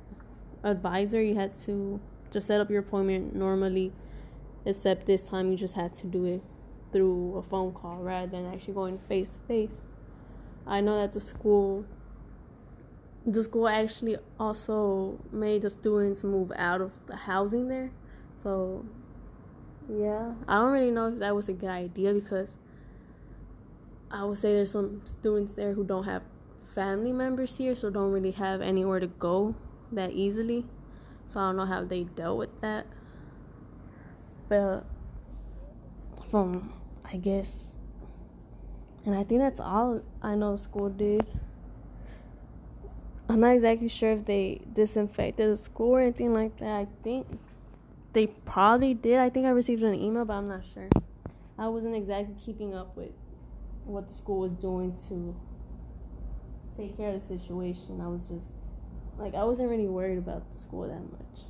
advisor, 0.64 1.23
you 1.23 1.35
had 1.35 1.59
to 1.64 1.99
just 2.31 2.47
set 2.47 2.61
up 2.61 2.71
your 2.71 2.81
appointment 2.81 3.35
normally, 3.35 3.93
except 4.64 5.07
this 5.07 5.23
time 5.23 5.50
you 5.50 5.57
just 5.57 5.75
had 5.75 5.95
to 5.97 6.07
do 6.07 6.25
it 6.25 6.43
through 6.93 7.37
a 7.37 7.43
phone 7.43 7.73
call 7.73 7.97
rather 7.99 8.31
than 8.31 8.52
actually 8.52 8.75
going 8.75 8.99
face 9.09 9.31
to 9.31 9.38
face. 9.47 9.81
I 10.67 10.81
know 10.81 10.99
that 11.00 11.12
the 11.12 11.21
school 11.21 11.85
the 13.26 13.43
school 13.43 13.69
actually 13.69 14.17
also 14.38 15.19
made 15.31 15.62
the 15.62 15.71
students 15.71 16.25
move 16.25 16.52
out 16.57 16.81
of 16.81 16.90
the 17.07 17.17
housing 17.17 17.69
there. 17.69 17.90
So, 18.43 18.85
yeah, 19.88 20.33
I 20.49 20.55
don't 20.55 20.73
really 20.73 20.90
know 20.90 21.09
if 21.09 21.19
that 21.19 21.35
was 21.35 21.49
a 21.49 21.52
good 21.52 21.69
idea 21.69 22.14
because 22.14 22.49
I 24.11 24.25
would 24.25 24.38
say 24.38 24.55
there's 24.55 24.73
some 24.73 25.02
students 25.05 25.55
there 25.55 25.75
who 25.75 25.85
don't 25.85 26.05
have 26.05 26.23
family 26.75 27.12
members 27.12 27.59
here, 27.59 27.75
so 27.75 27.90
don't 27.90 28.11
really 28.11 28.33
have 28.33 28.62
anywhere 28.62 29.00
to 29.00 29.07
go 29.07 29.55
that 29.93 30.12
easily. 30.12 30.64
So 31.26 31.40
I 31.40 31.49
don't 31.49 31.57
know 31.57 31.67
how 31.67 31.85
they 31.85 32.05
dealt 32.05 32.38
with 32.38 32.61
that. 32.62 32.87
But 34.50 34.85
from 36.30 36.75
I 37.04 37.16
guess 37.16 37.49
and 39.07 39.14
I 39.14 39.25
think 39.25 39.40
that's 39.40 39.61
all 39.61 40.02
I 40.23 40.35
know 40.35 40.57
school 40.57 40.90
did. 40.90 41.26
I'm 43.28 43.40
not 43.40 43.54
exactly 43.54 43.88
sure 43.88 44.12
if 44.12 44.26
they 44.26 44.61
disinfected 44.73 45.50
the 45.50 45.57
school 45.57 45.92
or 45.92 46.00
anything 46.00 46.35
like 46.35 46.59
that. 46.59 46.69
I 46.69 46.87
think 47.02 47.26
they 48.12 48.26
probably 48.26 48.92
did. 48.92 49.19
I 49.19 49.30
think 49.30 49.47
I 49.47 49.50
received 49.50 49.83
an 49.83 49.95
email, 49.95 50.25
but 50.25 50.35
I'm 50.35 50.49
not 50.49 50.62
sure. 50.75 50.88
I 51.57 51.69
wasn't 51.69 51.95
exactly 51.95 52.35
keeping 52.45 52.75
up 52.75 52.97
with 52.97 53.12
what 53.85 54.09
the 54.09 54.14
school 54.14 54.40
was 54.40 54.57
doing 54.57 54.97
to 55.09 55.35
take 56.76 56.97
care 56.97 57.14
of 57.14 57.21
the 57.21 57.38
situation. 57.38 58.00
I 58.00 58.09
was 58.09 58.23
just 58.23 58.50
like 59.19 59.35
I 59.35 59.45
wasn't 59.45 59.71
really 59.71 59.87
worried 59.87 60.19
about 60.19 60.52
the 60.52 60.61
school 60.61 60.88
that 60.88 61.00
much. 61.00 61.50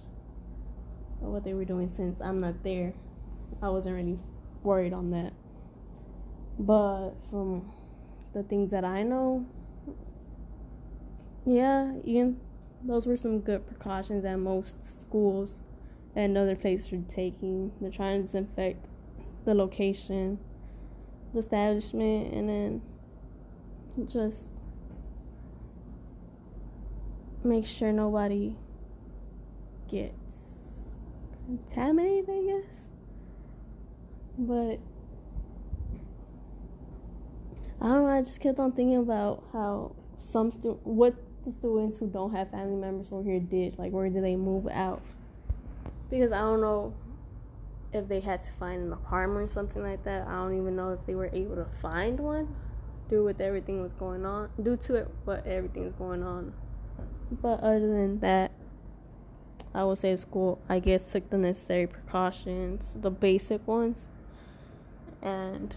What 1.20 1.44
they 1.44 1.54
were 1.54 1.64
doing 1.64 1.88
since 1.94 2.20
I'm 2.20 2.40
not 2.40 2.62
there. 2.64 2.94
I 3.62 3.68
wasn't 3.68 3.96
really 3.96 4.18
worried 4.62 4.92
on 4.92 5.10
that. 5.10 5.32
But 6.58 7.10
from 7.30 7.70
the 8.34 8.42
things 8.42 8.70
that 8.70 8.84
I 8.84 9.02
know, 9.02 9.46
yeah, 11.46 11.92
even 12.04 12.40
those 12.82 13.06
were 13.06 13.16
some 13.16 13.40
good 13.40 13.66
precautions 13.66 14.22
that 14.24 14.36
most 14.36 14.76
schools 15.00 15.62
and 16.16 16.36
other 16.36 16.56
places 16.56 16.92
are 16.92 17.02
taking. 17.08 17.72
They're 17.80 17.90
trying 17.90 18.20
to 18.20 18.26
disinfect 18.26 18.84
the 19.44 19.54
location, 19.54 20.38
the 21.32 21.40
establishment, 21.40 22.34
and 22.34 22.48
then 22.48 22.82
just 24.08 24.44
make 27.42 27.66
sure 27.66 27.92
nobody 27.92 28.56
gets 29.88 30.19
contaminated, 31.50 32.28
I 32.30 32.42
guess. 32.42 32.70
But 34.38 34.78
I 37.80 37.88
don't 37.88 38.04
know, 38.04 38.06
I 38.06 38.22
just 38.22 38.40
kept 38.40 38.58
on 38.58 38.72
thinking 38.72 38.96
about 38.96 39.42
how 39.52 39.94
some 40.30 40.52
stu- 40.52 40.80
what 40.84 41.14
the 41.44 41.52
students 41.52 41.98
who 41.98 42.06
don't 42.06 42.32
have 42.34 42.50
family 42.50 42.76
members 42.76 43.08
over 43.10 43.28
here 43.28 43.40
did. 43.40 43.78
Like, 43.78 43.92
where 43.92 44.08
did 44.08 44.22
they 44.22 44.36
move 44.36 44.68
out? 44.68 45.02
Because 46.10 46.32
I 46.32 46.40
don't 46.40 46.60
know 46.60 46.94
if 47.92 48.06
they 48.08 48.20
had 48.20 48.44
to 48.44 48.54
find 48.54 48.82
an 48.82 48.92
apartment 48.92 49.50
or 49.50 49.52
something 49.52 49.82
like 49.82 50.04
that. 50.04 50.26
I 50.28 50.32
don't 50.32 50.56
even 50.58 50.76
know 50.76 50.92
if 50.92 51.04
they 51.06 51.14
were 51.14 51.30
able 51.32 51.56
to 51.56 51.66
find 51.80 52.18
one 52.20 52.54
due 53.08 53.24
with 53.24 53.40
everything 53.40 53.82
was 53.82 53.92
going 53.94 54.24
on, 54.24 54.48
due 54.62 54.76
to 54.76 54.94
it, 54.94 55.08
what 55.24 55.44
everything's 55.46 55.94
going 55.94 56.22
on. 56.22 56.52
But 57.42 57.60
other 57.60 57.80
than 57.80 58.20
that, 58.20 58.52
I 59.74 59.84
would 59.84 59.98
say 59.98 60.16
school, 60.16 60.60
I 60.68 60.80
guess, 60.80 61.00
took 61.12 61.30
the 61.30 61.38
necessary 61.38 61.86
precautions, 61.86 62.84
the 62.94 63.10
basic 63.10 63.66
ones, 63.66 63.96
and 65.22 65.74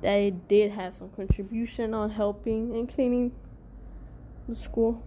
they 0.00 0.34
did 0.48 0.72
have 0.72 0.94
some 0.94 1.10
contribution 1.10 1.94
on 1.94 2.10
helping 2.10 2.74
and 2.74 2.88
cleaning 2.88 3.32
the 4.48 4.54
school. 4.54 5.02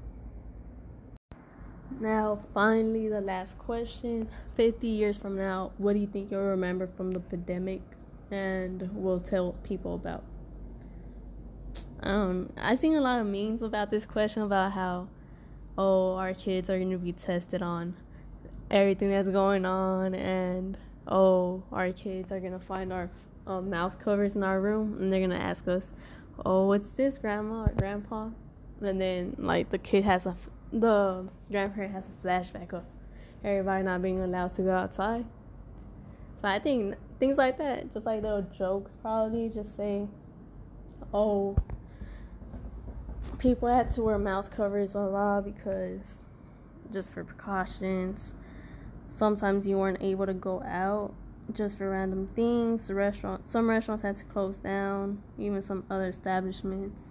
Now, 1.99 2.39
finally, 2.53 3.07
the 3.07 3.21
last 3.21 3.57
question 3.57 4.27
50 4.55 4.87
years 4.87 5.17
from 5.17 5.37
now, 5.37 5.71
what 5.77 5.93
do 5.93 5.99
you 5.99 6.07
think 6.07 6.31
you'll 6.31 6.41
remember 6.41 6.87
from 6.97 7.11
the 7.13 7.19
pandemic 7.19 7.81
and 8.31 8.89
will 8.93 9.19
tell 9.19 9.53
people 9.63 9.95
about? 9.95 10.23
Um, 12.01 12.51
I 12.57 12.75
seen 12.75 12.95
a 12.95 13.01
lot 13.01 13.21
of 13.21 13.27
memes 13.27 13.61
about 13.61 13.89
this 13.89 14.05
question 14.05 14.43
about 14.43 14.73
how, 14.73 15.07
oh, 15.77 16.15
our 16.15 16.33
kids 16.33 16.69
are 16.69 16.77
going 16.77 16.91
to 16.91 16.97
be 16.97 17.11
tested 17.13 17.61
on 17.61 17.95
everything 18.71 19.09
that's 19.09 19.29
going 19.29 19.65
on, 19.65 20.13
and 20.15 20.77
oh, 21.07 21.63
our 21.71 21.91
kids 21.91 22.31
are 22.31 22.39
going 22.39 22.53
to 22.53 22.65
find 22.65 22.91
our 22.91 23.09
um, 23.47 23.69
mouse 23.69 23.95
covers 23.95 24.33
in 24.35 24.43
our 24.43 24.59
room, 24.59 24.97
and 24.99 25.11
they're 25.11 25.19
going 25.19 25.29
to 25.29 25.35
ask 25.35 25.67
us, 25.67 25.83
oh, 26.45 26.67
what's 26.67 26.89
this, 26.91 27.17
grandma 27.17 27.63
or 27.65 27.73
grandpa? 27.77 28.29
And 28.81 28.99
then, 28.99 29.35
like, 29.37 29.69
the 29.69 29.77
kid 29.77 30.03
has 30.03 30.25
a, 30.25 30.35
the 30.71 31.27
grandparent 31.49 31.93
has 31.93 32.03
a 32.05 32.25
flashback 32.27 32.73
of 32.73 32.83
everybody 33.43 33.83
not 33.83 34.01
being 34.01 34.21
allowed 34.21 34.53
to 34.55 34.61
go 34.63 34.71
outside. 34.71 35.25
So 36.41 36.47
I 36.47 36.59
think 36.59 36.95
things 37.19 37.37
like 37.37 37.57
that, 37.59 37.93
just 37.93 38.05
like 38.05 38.21
little 38.21 38.45
jokes, 38.57 38.91
probably 39.01 39.49
just 39.49 39.75
say, 39.77 40.07
oh, 41.13 41.55
people 43.37 43.67
had 43.67 43.91
to 43.91 44.03
wear 44.03 44.17
mouth 44.17 44.51
covers 44.51 44.93
a 44.93 44.99
lot 44.99 45.45
because 45.45 46.15
just 46.91 47.11
for 47.11 47.23
precautions. 47.23 48.33
Sometimes 49.09 49.65
you 49.65 49.77
weren't 49.77 50.01
able 50.01 50.25
to 50.25 50.33
go 50.33 50.61
out 50.63 51.13
just 51.53 51.77
for 51.77 51.89
random 51.89 52.29
things. 52.35 52.87
The 52.87 52.95
restaurant, 52.95 53.47
some 53.49 53.69
restaurants 53.69 54.03
had 54.03 54.17
to 54.17 54.23
close 54.25 54.57
down, 54.57 55.21
even 55.37 55.61
some 55.63 55.85
other 55.89 56.07
establishments. 56.07 57.01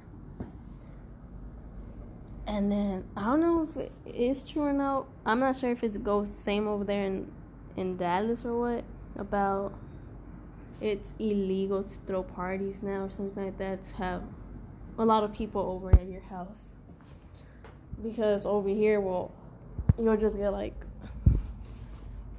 And 2.47 2.71
then 2.71 3.05
I 3.17 3.25
don't 3.25 3.41
know 3.41 3.69
if 3.71 3.77
it 3.77 3.93
is 4.07 4.43
true 4.43 4.63
or 4.63 4.73
not. 4.73 5.07
I'm 5.25 5.41
not 5.41 5.59
sure 5.59 5.71
if 5.71 5.83
it 5.83 6.05
goes 6.05 6.29
the 6.31 6.43
same 6.43 6.69
over 6.69 6.85
there 6.85 7.05
in 7.05 7.31
in 7.77 7.97
Dallas 7.97 8.45
or 8.45 8.61
what 8.61 8.85
about 9.19 9.75
it's 10.81 11.13
illegal 11.19 11.83
to 11.83 11.99
throw 12.07 12.23
parties 12.23 12.83
now 12.83 13.05
or 13.05 13.11
something 13.11 13.47
like 13.47 13.59
that 13.59 13.85
to 13.85 13.95
have 13.95 14.23
a 14.99 15.05
lot 15.05 15.25
of 15.25 15.33
people 15.33 15.61
over 15.61 15.95
at 15.95 16.09
your 16.09 16.23
house. 16.23 16.71
Because 18.03 18.45
over 18.45 18.69
here 18.69 19.01
well 19.01 19.33
you'll 19.99 20.17
just 20.17 20.37
get 20.37 20.51
like 20.51 20.75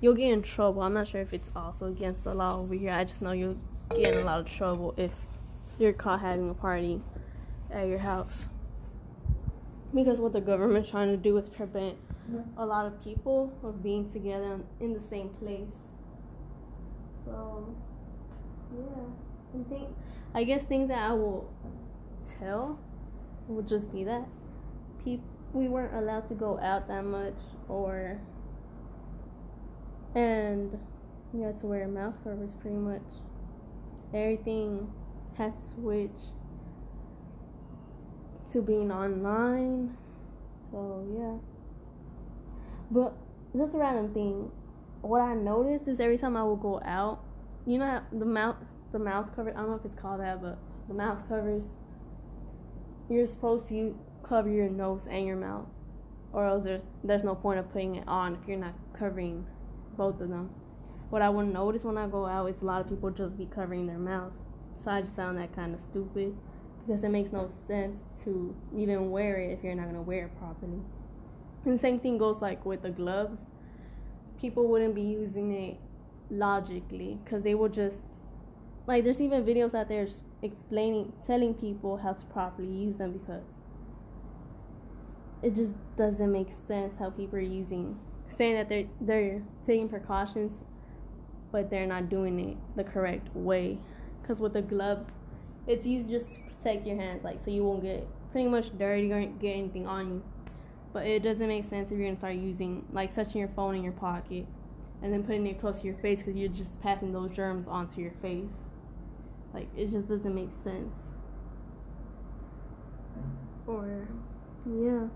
you'll 0.01 0.15
get 0.15 0.31
in 0.31 0.41
trouble. 0.41 0.81
I'm 0.81 0.93
not 0.93 1.07
sure 1.07 1.21
if 1.21 1.33
it's 1.33 1.49
also 1.55 1.87
against 1.87 2.23
the 2.25 2.33
law 2.33 2.59
over 2.59 2.73
here. 2.73 2.91
I 2.91 3.03
just 3.03 3.21
know 3.21 3.31
you'll 3.31 3.57
get 3.89 4.13
in 4.13 4.21
a 4.21 4.25
lot 4.25 4.39
of 4.39 4.49
trouble 4.49 4.93
if 4.97 5.11
you're 5.79 5.93
caught 5.93 6.21
having 6.21 6.49
a 6.49 6.53
party 6.53 7.01
at 7.71 7.87
your 7.87 7.99
house. 7.99 8.45
Because 9.93 10.19
what 10.19 10.33
the 10.33 10.41
government's 10.41 10.89
trying 10.89 11.11
to 11.11 11.17
do 11.17 11.37
is 11.37 11.47
prevent 11.47 11.97
a 12.57 12.65
lot 12.65 12.85
of 12.85 13.01
people 13.03 13.53
from 13.61 13.77
being 13.81 14.11
together 14.11 14.59
in 14.79 14.93
the 14.93 15.01
same 15.09 15.29
place. 15.39 15.71
So 17.25 17.75
yeah. 18.77 19.59
I 19.59 19.69
think 19.69 19.89
i 20.33 20.43
guess 20.43 20.63
things 20.63 20.89
that 20.89 20.99
i 20.99 21.13
will 21.13 21.49
tell 22.39 22.79
would 23.47 23.67
just 23.67 23.91
be 23.91 24.03
that. 24.03 24.25
People 25.03 25.25
we 25.53 25.67
weren't 25.69 25.93
allowed 25.93 26.27
to 26.27 26.35
go 26.35 26.59
out 26.59 26.87
that 26.89 27.05
much 27.05 27.37
or 27.69 28.19
and 30.13 30.77
you 31.33 31.43
had 31.43 31.57
to 31.59 31.65
wear 31.65 31.87
mouth 31.87 32.15
covers 32.23 32.49
pretty 32.61 32.75
much. 32.75 33.01
Everything 34.13 34.91
has 35.37 35.53
switched 35.73 36.31
to 38.51 38.61
being 38.61 38.91
online 38.91 39.95
so 40.71 41.05
yeah. 41.17 41.37
But 42.91 43.15
just 43.55 43.73
a 43.73 43.77
random 43.77 44.13
thing 44.13 44.51
what 45.05 45.21
i 45.21 45.33
noticed 45.33 45.87
is 45.87 45.99
every 45.99 46.17
time 46.17 46.35
i 46.35 46.43
would 46.43 46.59
go 46.59 46.81
out 46.83 47.19
you 47.65 47.77
know 47.77 48.01
the 48.11 48.25
mouth 48.25 48.55
the 48.91 48.99
mouth 48.99 49.27
cover 49.35 49.51
i 49.51 49.53
don't 49.53 49.69
know 49.69 49.75
if 49.75 49.85
it's 49.85 49.95
called 49.95 50.19
that 50.19 50.41
but 50.41 50.57
the 50.87 50.93
mouth 50.93 51.27
covers 51.29 51.65
you're 53.09 53.27
supposed 53.27 53.67
to 53.69 53.97
cover 54.23 54.49
your 54.49 54.69
nose 54.69 55.07
and 55.09 55.25
your 55.25 55.35
mouth, 55.35 55.67
or 56.33 56.45
else 56.45 56.63
there's 56.63 56.81
there's 57.03 57.23
no 57.23 57.35
point 57.35 57.59
of 57.59 57.71
putting 57.71 57.95
it 57.95 58.07
on 58.07 58.35
if 58.35 58.47
you're 58.47 58.57
not 58.57 58.73
covering 58.97 59.45
both 59.97 60.19
of 60.19 60.29
them. 60.29 60.49
What 61.09 61.21
I 61.21 61.29
would 61.29 61.53
notice 61.53 61.83
when 61.83 61.97
I 61.97 62.07
go 62.07 62.25
out 62.25 62.47
is 62.47 62.61
a 62.61 62.65
lot 62.65 62.81
of 62.81 62.89
people 62.89 63.11
just 63.11 63.37
be 63.37 63.45
covering 63.45 63.87
their 63.87 63.99
mouth, 63.99 64.33
so 64.83 64.91
I 64.91 65.01
just 65.01 65.15
found 65.15 65.37
that 65.37 65.55
kind 65.55 65.73
of 65.73 65.81
stupid 65.81 66.35
because 66.85 67.03
it 67.03 67.09
makes 67.09 67.31
no 67.31 67.49
sense 67.67 67.97
to 68.23 68.55
even 68.75 69.11
wear 69.11 69.37
it 69.37 69.51
if 69.51 69.63
you're 69.63 69.75
not 69.75 69.85
gonna 69.85 70.01
wear 70.01 70.25
it 70.25 70.37
properly. 70.37 70.81
And 71.65 71.79
same 71.79 71.99
thing 71.99 72.17
goes 72.17 72.41
like 72.41 72.65
with 72.65 72.81
the 72.81 72.91
gloves. 72.91 73.41
People 74.39 74.67
wouldn't 74.67 74.93
be 74.93 75.01
using 75.01 75.51
it 75.51 75.77
logically 76.29 77.19
because 77.23 77.43
they 77.43 77.55
will 77.55 77.69
just 77.69 77.99
like 78.87 79.03
there's 79.03 79.21
even 79.21 79.43
videos 79.43 79.73
out 79.73 79.89
there 79.89 80.07
explaining 80.41 81.11
telling 81.25 81.53
people 81.53 81.97
how 81.97 82.13
to 82.13 82.25
properly 82.27 82.71
use 82.71 82.97
them 82.97 83.13
because 83.13 83.43
it 85.41 85.55
just 85.55 85.73
doesn't 85.97 86.31
make 86.31 86.49
sense 86.67 86.95
how 86.99 87.09
people 87.09 87.37
are 87.37 87.41
using 87.41 87.97
saying 88.37 88.55
that 88.55 88.69
they're 88.69 88.85
they're 89.01 89.41
taking 89.65 89.89
precautions 89.89 90.59
but 91.51 91.69
they're 91.69 91.87
not 91.87 92.09
doing 92.09 92.39
it 92.39 92.57
the 92.75 92.83
correct 92.83 93.33
way 93.35 93.77
because 94.21 94.39
with 94.39 94.53
the 94.53 94.61
gloves 94.61 95.09
it's 95.67 95.85
used 95.85 96.09
just 96.09 96.27
to 96.33 96.39
protect 96.41 96.85
your 96.85 96.97
hands 96.97 97.23
like 97.23 97.39
so 97.43 97.51
you 97.51 97.63
won't 97.63 97.83
get 97.83 98.07
pretty 98.31 98.47
much 98.47 98.77
dirty 98.77 99.11
or 99.11 99.25
get 99.25 99.55
anything 99.55 99.87
on 99.87 100.07
you 100.07 100.23
But 100.93 101.07
it 101.07 101.23
doesn't 101.23 101.47
make 101.47 101.69
sense 101.69 101.91
if 101.91 101.97
you're 101.97 102.07
gonna 102.07 102.17
start 102.17 102.35
using 102.35 102.85
like 102.91 103.15
touching 103.15 103.39
your 103.39 103.49
phone 103.55 103.75
in 103.75 103.83
your 103.83 103.93
pocket 103.93 104.45
and 105.01 105.13
then 105.13 105.23
putting 105.23 105.45
it 105.47 105.59
close 105.59 105.81
to 105.81 105.85
your 105.85 105.95
face 105.97 106.19
because 106.19 106.35
you're 106.35 106.49
just 106.49 106.81
passing 106.81 107.13
those 107.13 107.31
germs 107.31 107.67
onto 107.67 108.01
your 108.01 108.13
face. 108.21 108.64
Like 109.55 109.69
it 109.77 109.91
just 109.91 110.09
doesn't 110.09 110.35
make 110.35 110.51
sense. 110.63 110.93
Or 113.67 114.07
yeah. 114.65 115.07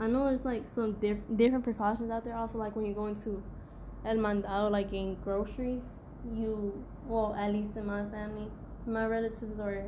I 0.00 0.06
know 0.08 0.24
there's 0.28 0.44
like 0.44 0.64
some 0.74 0.92
diff- 0.94 1.26
different 1.36 1.64
precautions 1.64 2.10
out 2.10 2.24
there. 2.24 2.36
Also, 2.36 2.58
like 2.58 2.76
when 2.76 2.86
you're 2.86 2.94
going 2.94 3.20
to 3.22 3.42
El 4.04 4.16
Mandado, 4.16 4.70
like 4.70 4.92
in 4.92 5.16
groceries, 5.24 5.82
you 6.34 6.84
well, 7.08 7.34
at 7.38 7.52
least 7.52 7.76
in 7.76 7.86
my 7.86 8.04
family, 8.10 8.48
my 8.86 9.06
relatives, 9.06 9.58
or 9.58 9.84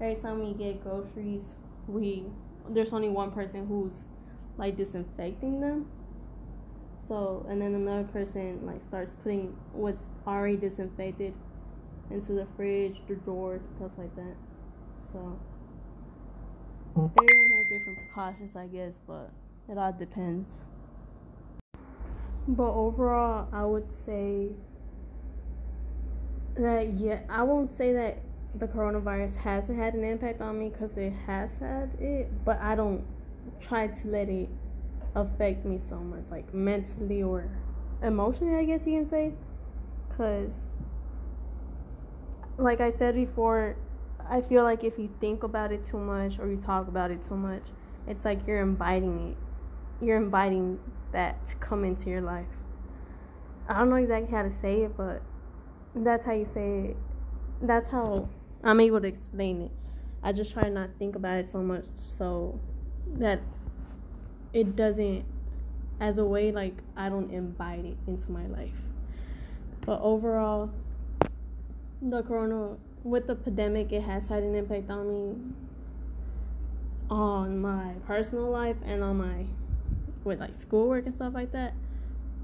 every 0.00 0.16
time 0.22 0.40
we 0.46 0.54
get 0.54 0.82
groceries, 0.84 1.44
we 1.88 2.24
there's 2.70 2.92
only 2.92 3.08
one 3.10 3.32
person 3.32 3.66
who's 3.66 3.94
like 4.58 4.76
disinfecting 4.76 5.60
them. 5.60 5.86
So 7.08 7.46
and 7.48 7.60
then 7.62 7.74
another 7.74 8.04
person 8.04 8.66
like 8.66 8.84
starts 8.84 9.14
putting 9.22 9.56
what's 9.72 10.02
already 10.26 10.56
disinfected 10.56 11.34
into 12.10 12.32
the 12.32 12.46
fridge, 12.56 12.96
the 13.08 13.14
drawers, 13.16 13.62
stuff 13.76 13.92
like 13.98 14.14
that. 14.16 14.36
So 15.12 15.38
hmm. 16.94 17.06
everyone 17.18 17.50
has 17.58 17.66
different 17.68 17.98
precautions, 17.98 18.56
I 18.56 18.66
guess, 18.66 18.94
but 19.06 19.30
it 19.68 19.78
all 19.78 19.92
depends. 19.92 20.48
But 22.48 22.72
overall, 22.72 23.48
I 23.52 23.64
would 23.64 23.90
say 24.04 24.50
that 26.56 26.94
yeah, 26.94 27.20
I 27.28 27.42
won't 27.42 27.72
say 27.72 27.92
that 27.92 28.18
the 28.54 28.66
coronavirus 28.66 29.36
hasn't 29.36 29.78
had 29.78 29.94
an 29.94 30.04
impact 30.04 30.40
on 30.40 30.58
me 30.58 30.70
because 30.70 30.96
it 30.96 31.12
has 31.26 31.50
had 31.58 31.90
it, 32.00 32.44
but 32.44 32.60
I 32.60 32.74
don't 32.74 33.04
try 33.60 33.88
to 33.88 34.08
let 34.08 34.28
it 34.28 34.48
affect 35.14 35.64
me 35.64 35.80
so 35.88 35.96
much, 35.96 36.24
like 36.30 36.52
mentally 36.54 37.22
or 37.22 37.48
emotionally, 38.02 38.54
I 38.54 38.64
guess 38.64 38.86
you 38.86 39.00
can 39.00 39.08
say. 39.08 39.32
Because, 40.08 40.54
like 42.58 42.80
I 42.80 42.90
said 42.90 43.14
before, 43.14 43.76
I 44.28 44.40
feel 44.40 44.62
like 44.62 44.82
if 44.84 44.98
you 44.98 45.10
think 45.20 45.42
about 45.42 45.72
it 45.72 45.84
too 45.86 45.98
much 45.98 46.38
or 46.38 46.48
you 46.50 46.56
talk 46.56 46.88
about 46.88 47.10
it 47.10 47.26
too 47.26 47.36
much, 47.36 47.62
it's 48.06 48.24
like 48.24 48.46
you're 48.46 48.60
inviting 48.62 49.30
it. 49.30 50.04
You're 50.04 50.16
inviting 50.16 50.78
that 51.12 51.46
to 51.48 51.54
come 51.56 51.84
into 51.84 52.10
your 52.10 52.20
life. 52.20 52.46
I 53.68 53.78
don't 53.78 53.90
know 53.90 53.96
exactly 53.96 54.30
how 54.34 54.42
to 54.42 54.52
say 54.52 54.82
it, 54.82 54.96
but 54.96 55.22
that's 55.94 56.24
how 56.24 56.32
you 56.32 56.44
say 56.44 56.90
it. 56.90 56.96
That's 57.62 57.88
how 57.88 58.28
I'm 58.62 58.80
able 58.80 59.00
to 59.00 59.08
explain 59.08 59.62
it. 59.62 59.70
I 60.22 60.32
just 60.32 60.52
try 60.52 60.68
not 60.68 60.90
think 60.98 61.16
about 61.16 61.38
it 61.38 61.48
so 61.48 61.58
much 61.58 61.86
so 61.92 62.60
that 63.14 63.40
it 64.52 64.76
doesn't, 64.76 65.24
as 66.00 66.18
a 66.18 66.24
way, 66.24 66.52
like, 66.52 66.74
I 66.96 67.08
don't 67.08 67.30
invite 67.30 67.84
it 67.84 67.96
into 68.06 68.30
my 68.30 68.46
life. 68.46 68.74
But 69.84 70.00
overall, 70.00 70.70
the 72.02 72.22
corona, 72.22 72.76
with 73.04 73.26
the 73.26 73.34
pandemic, 73.34 73.92
it 73.92 74.02
has 74.02 74.26
had 74.26 74.42
an 74.42 74.54
impact 74.54 74.90
on 74.90 75.08
me, 75.08 75.36
on 77.10 77.58
my 77.58 77.92
personal 78.06 78.50
life, 78.50 78.76
and 78.84 79.02
on 79.02 79.16
my, 79.18 79.46
with 80.24 80.40
like 80.40 80.54
schoolwork 80.54 81.06
and 81.06 81.14
stuff 81.14 81.34
like 81.34 81.52
that. 81.52 81.74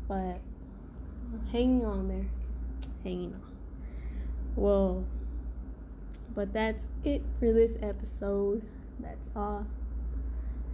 But 0.09 0.41
hanging 1.51 1.85
on 1.85 2.09
there, 2.09 2.27
hanging 3.05 3.35
on. 3.35 3.43
Well, 4.57 5.05
but 6.35 6.53
that's 6.53 6.87
it 7.05 7.23
for 7.39 7.53
this 7.53 7.73
episode. 7.83 8.63
That's 9.01 9.29
all 9.35 9.67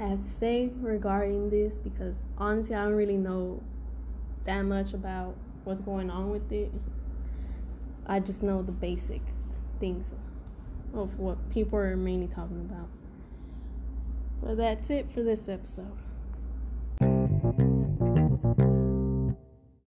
I 0.00 0.06
have 0.06 0.22
to 0.22 0.30
say 0.38 0.70
regarding 0.80 1.50
this 1.50 1.74
because 1.74 2.24
honestly, 2.36 2.76
I 2.76 2.84
don't 2.84 2.94
really 2.94 3.16
know 3.16 3.60
that 4.44 4.62
much 4.62 4.94
about 4.94 5.34
what's 5.64 5.80
going 5.80 6.10
on 6.10 6.30
with 6.30 6.52
it. 6.52 6.70
I 8.08 8.20
just 8.20 8.42
know 8.42 8.62
the 8.62 8.72
basic 8.72 9.20
things 9.80 10.06
of 10.94 11.18
what 11.18 11.50
people 11.50 11.78
are 11.78 11.96
mainly 11.96 12.26
talking 12.26 12.60
about. 12.60 12.88
But 14.42 14.56
that's 14.56 14.88
it 14.88 15.12
for 15.12 15.22
this 15.22 15.48
episode. 15.48 15.98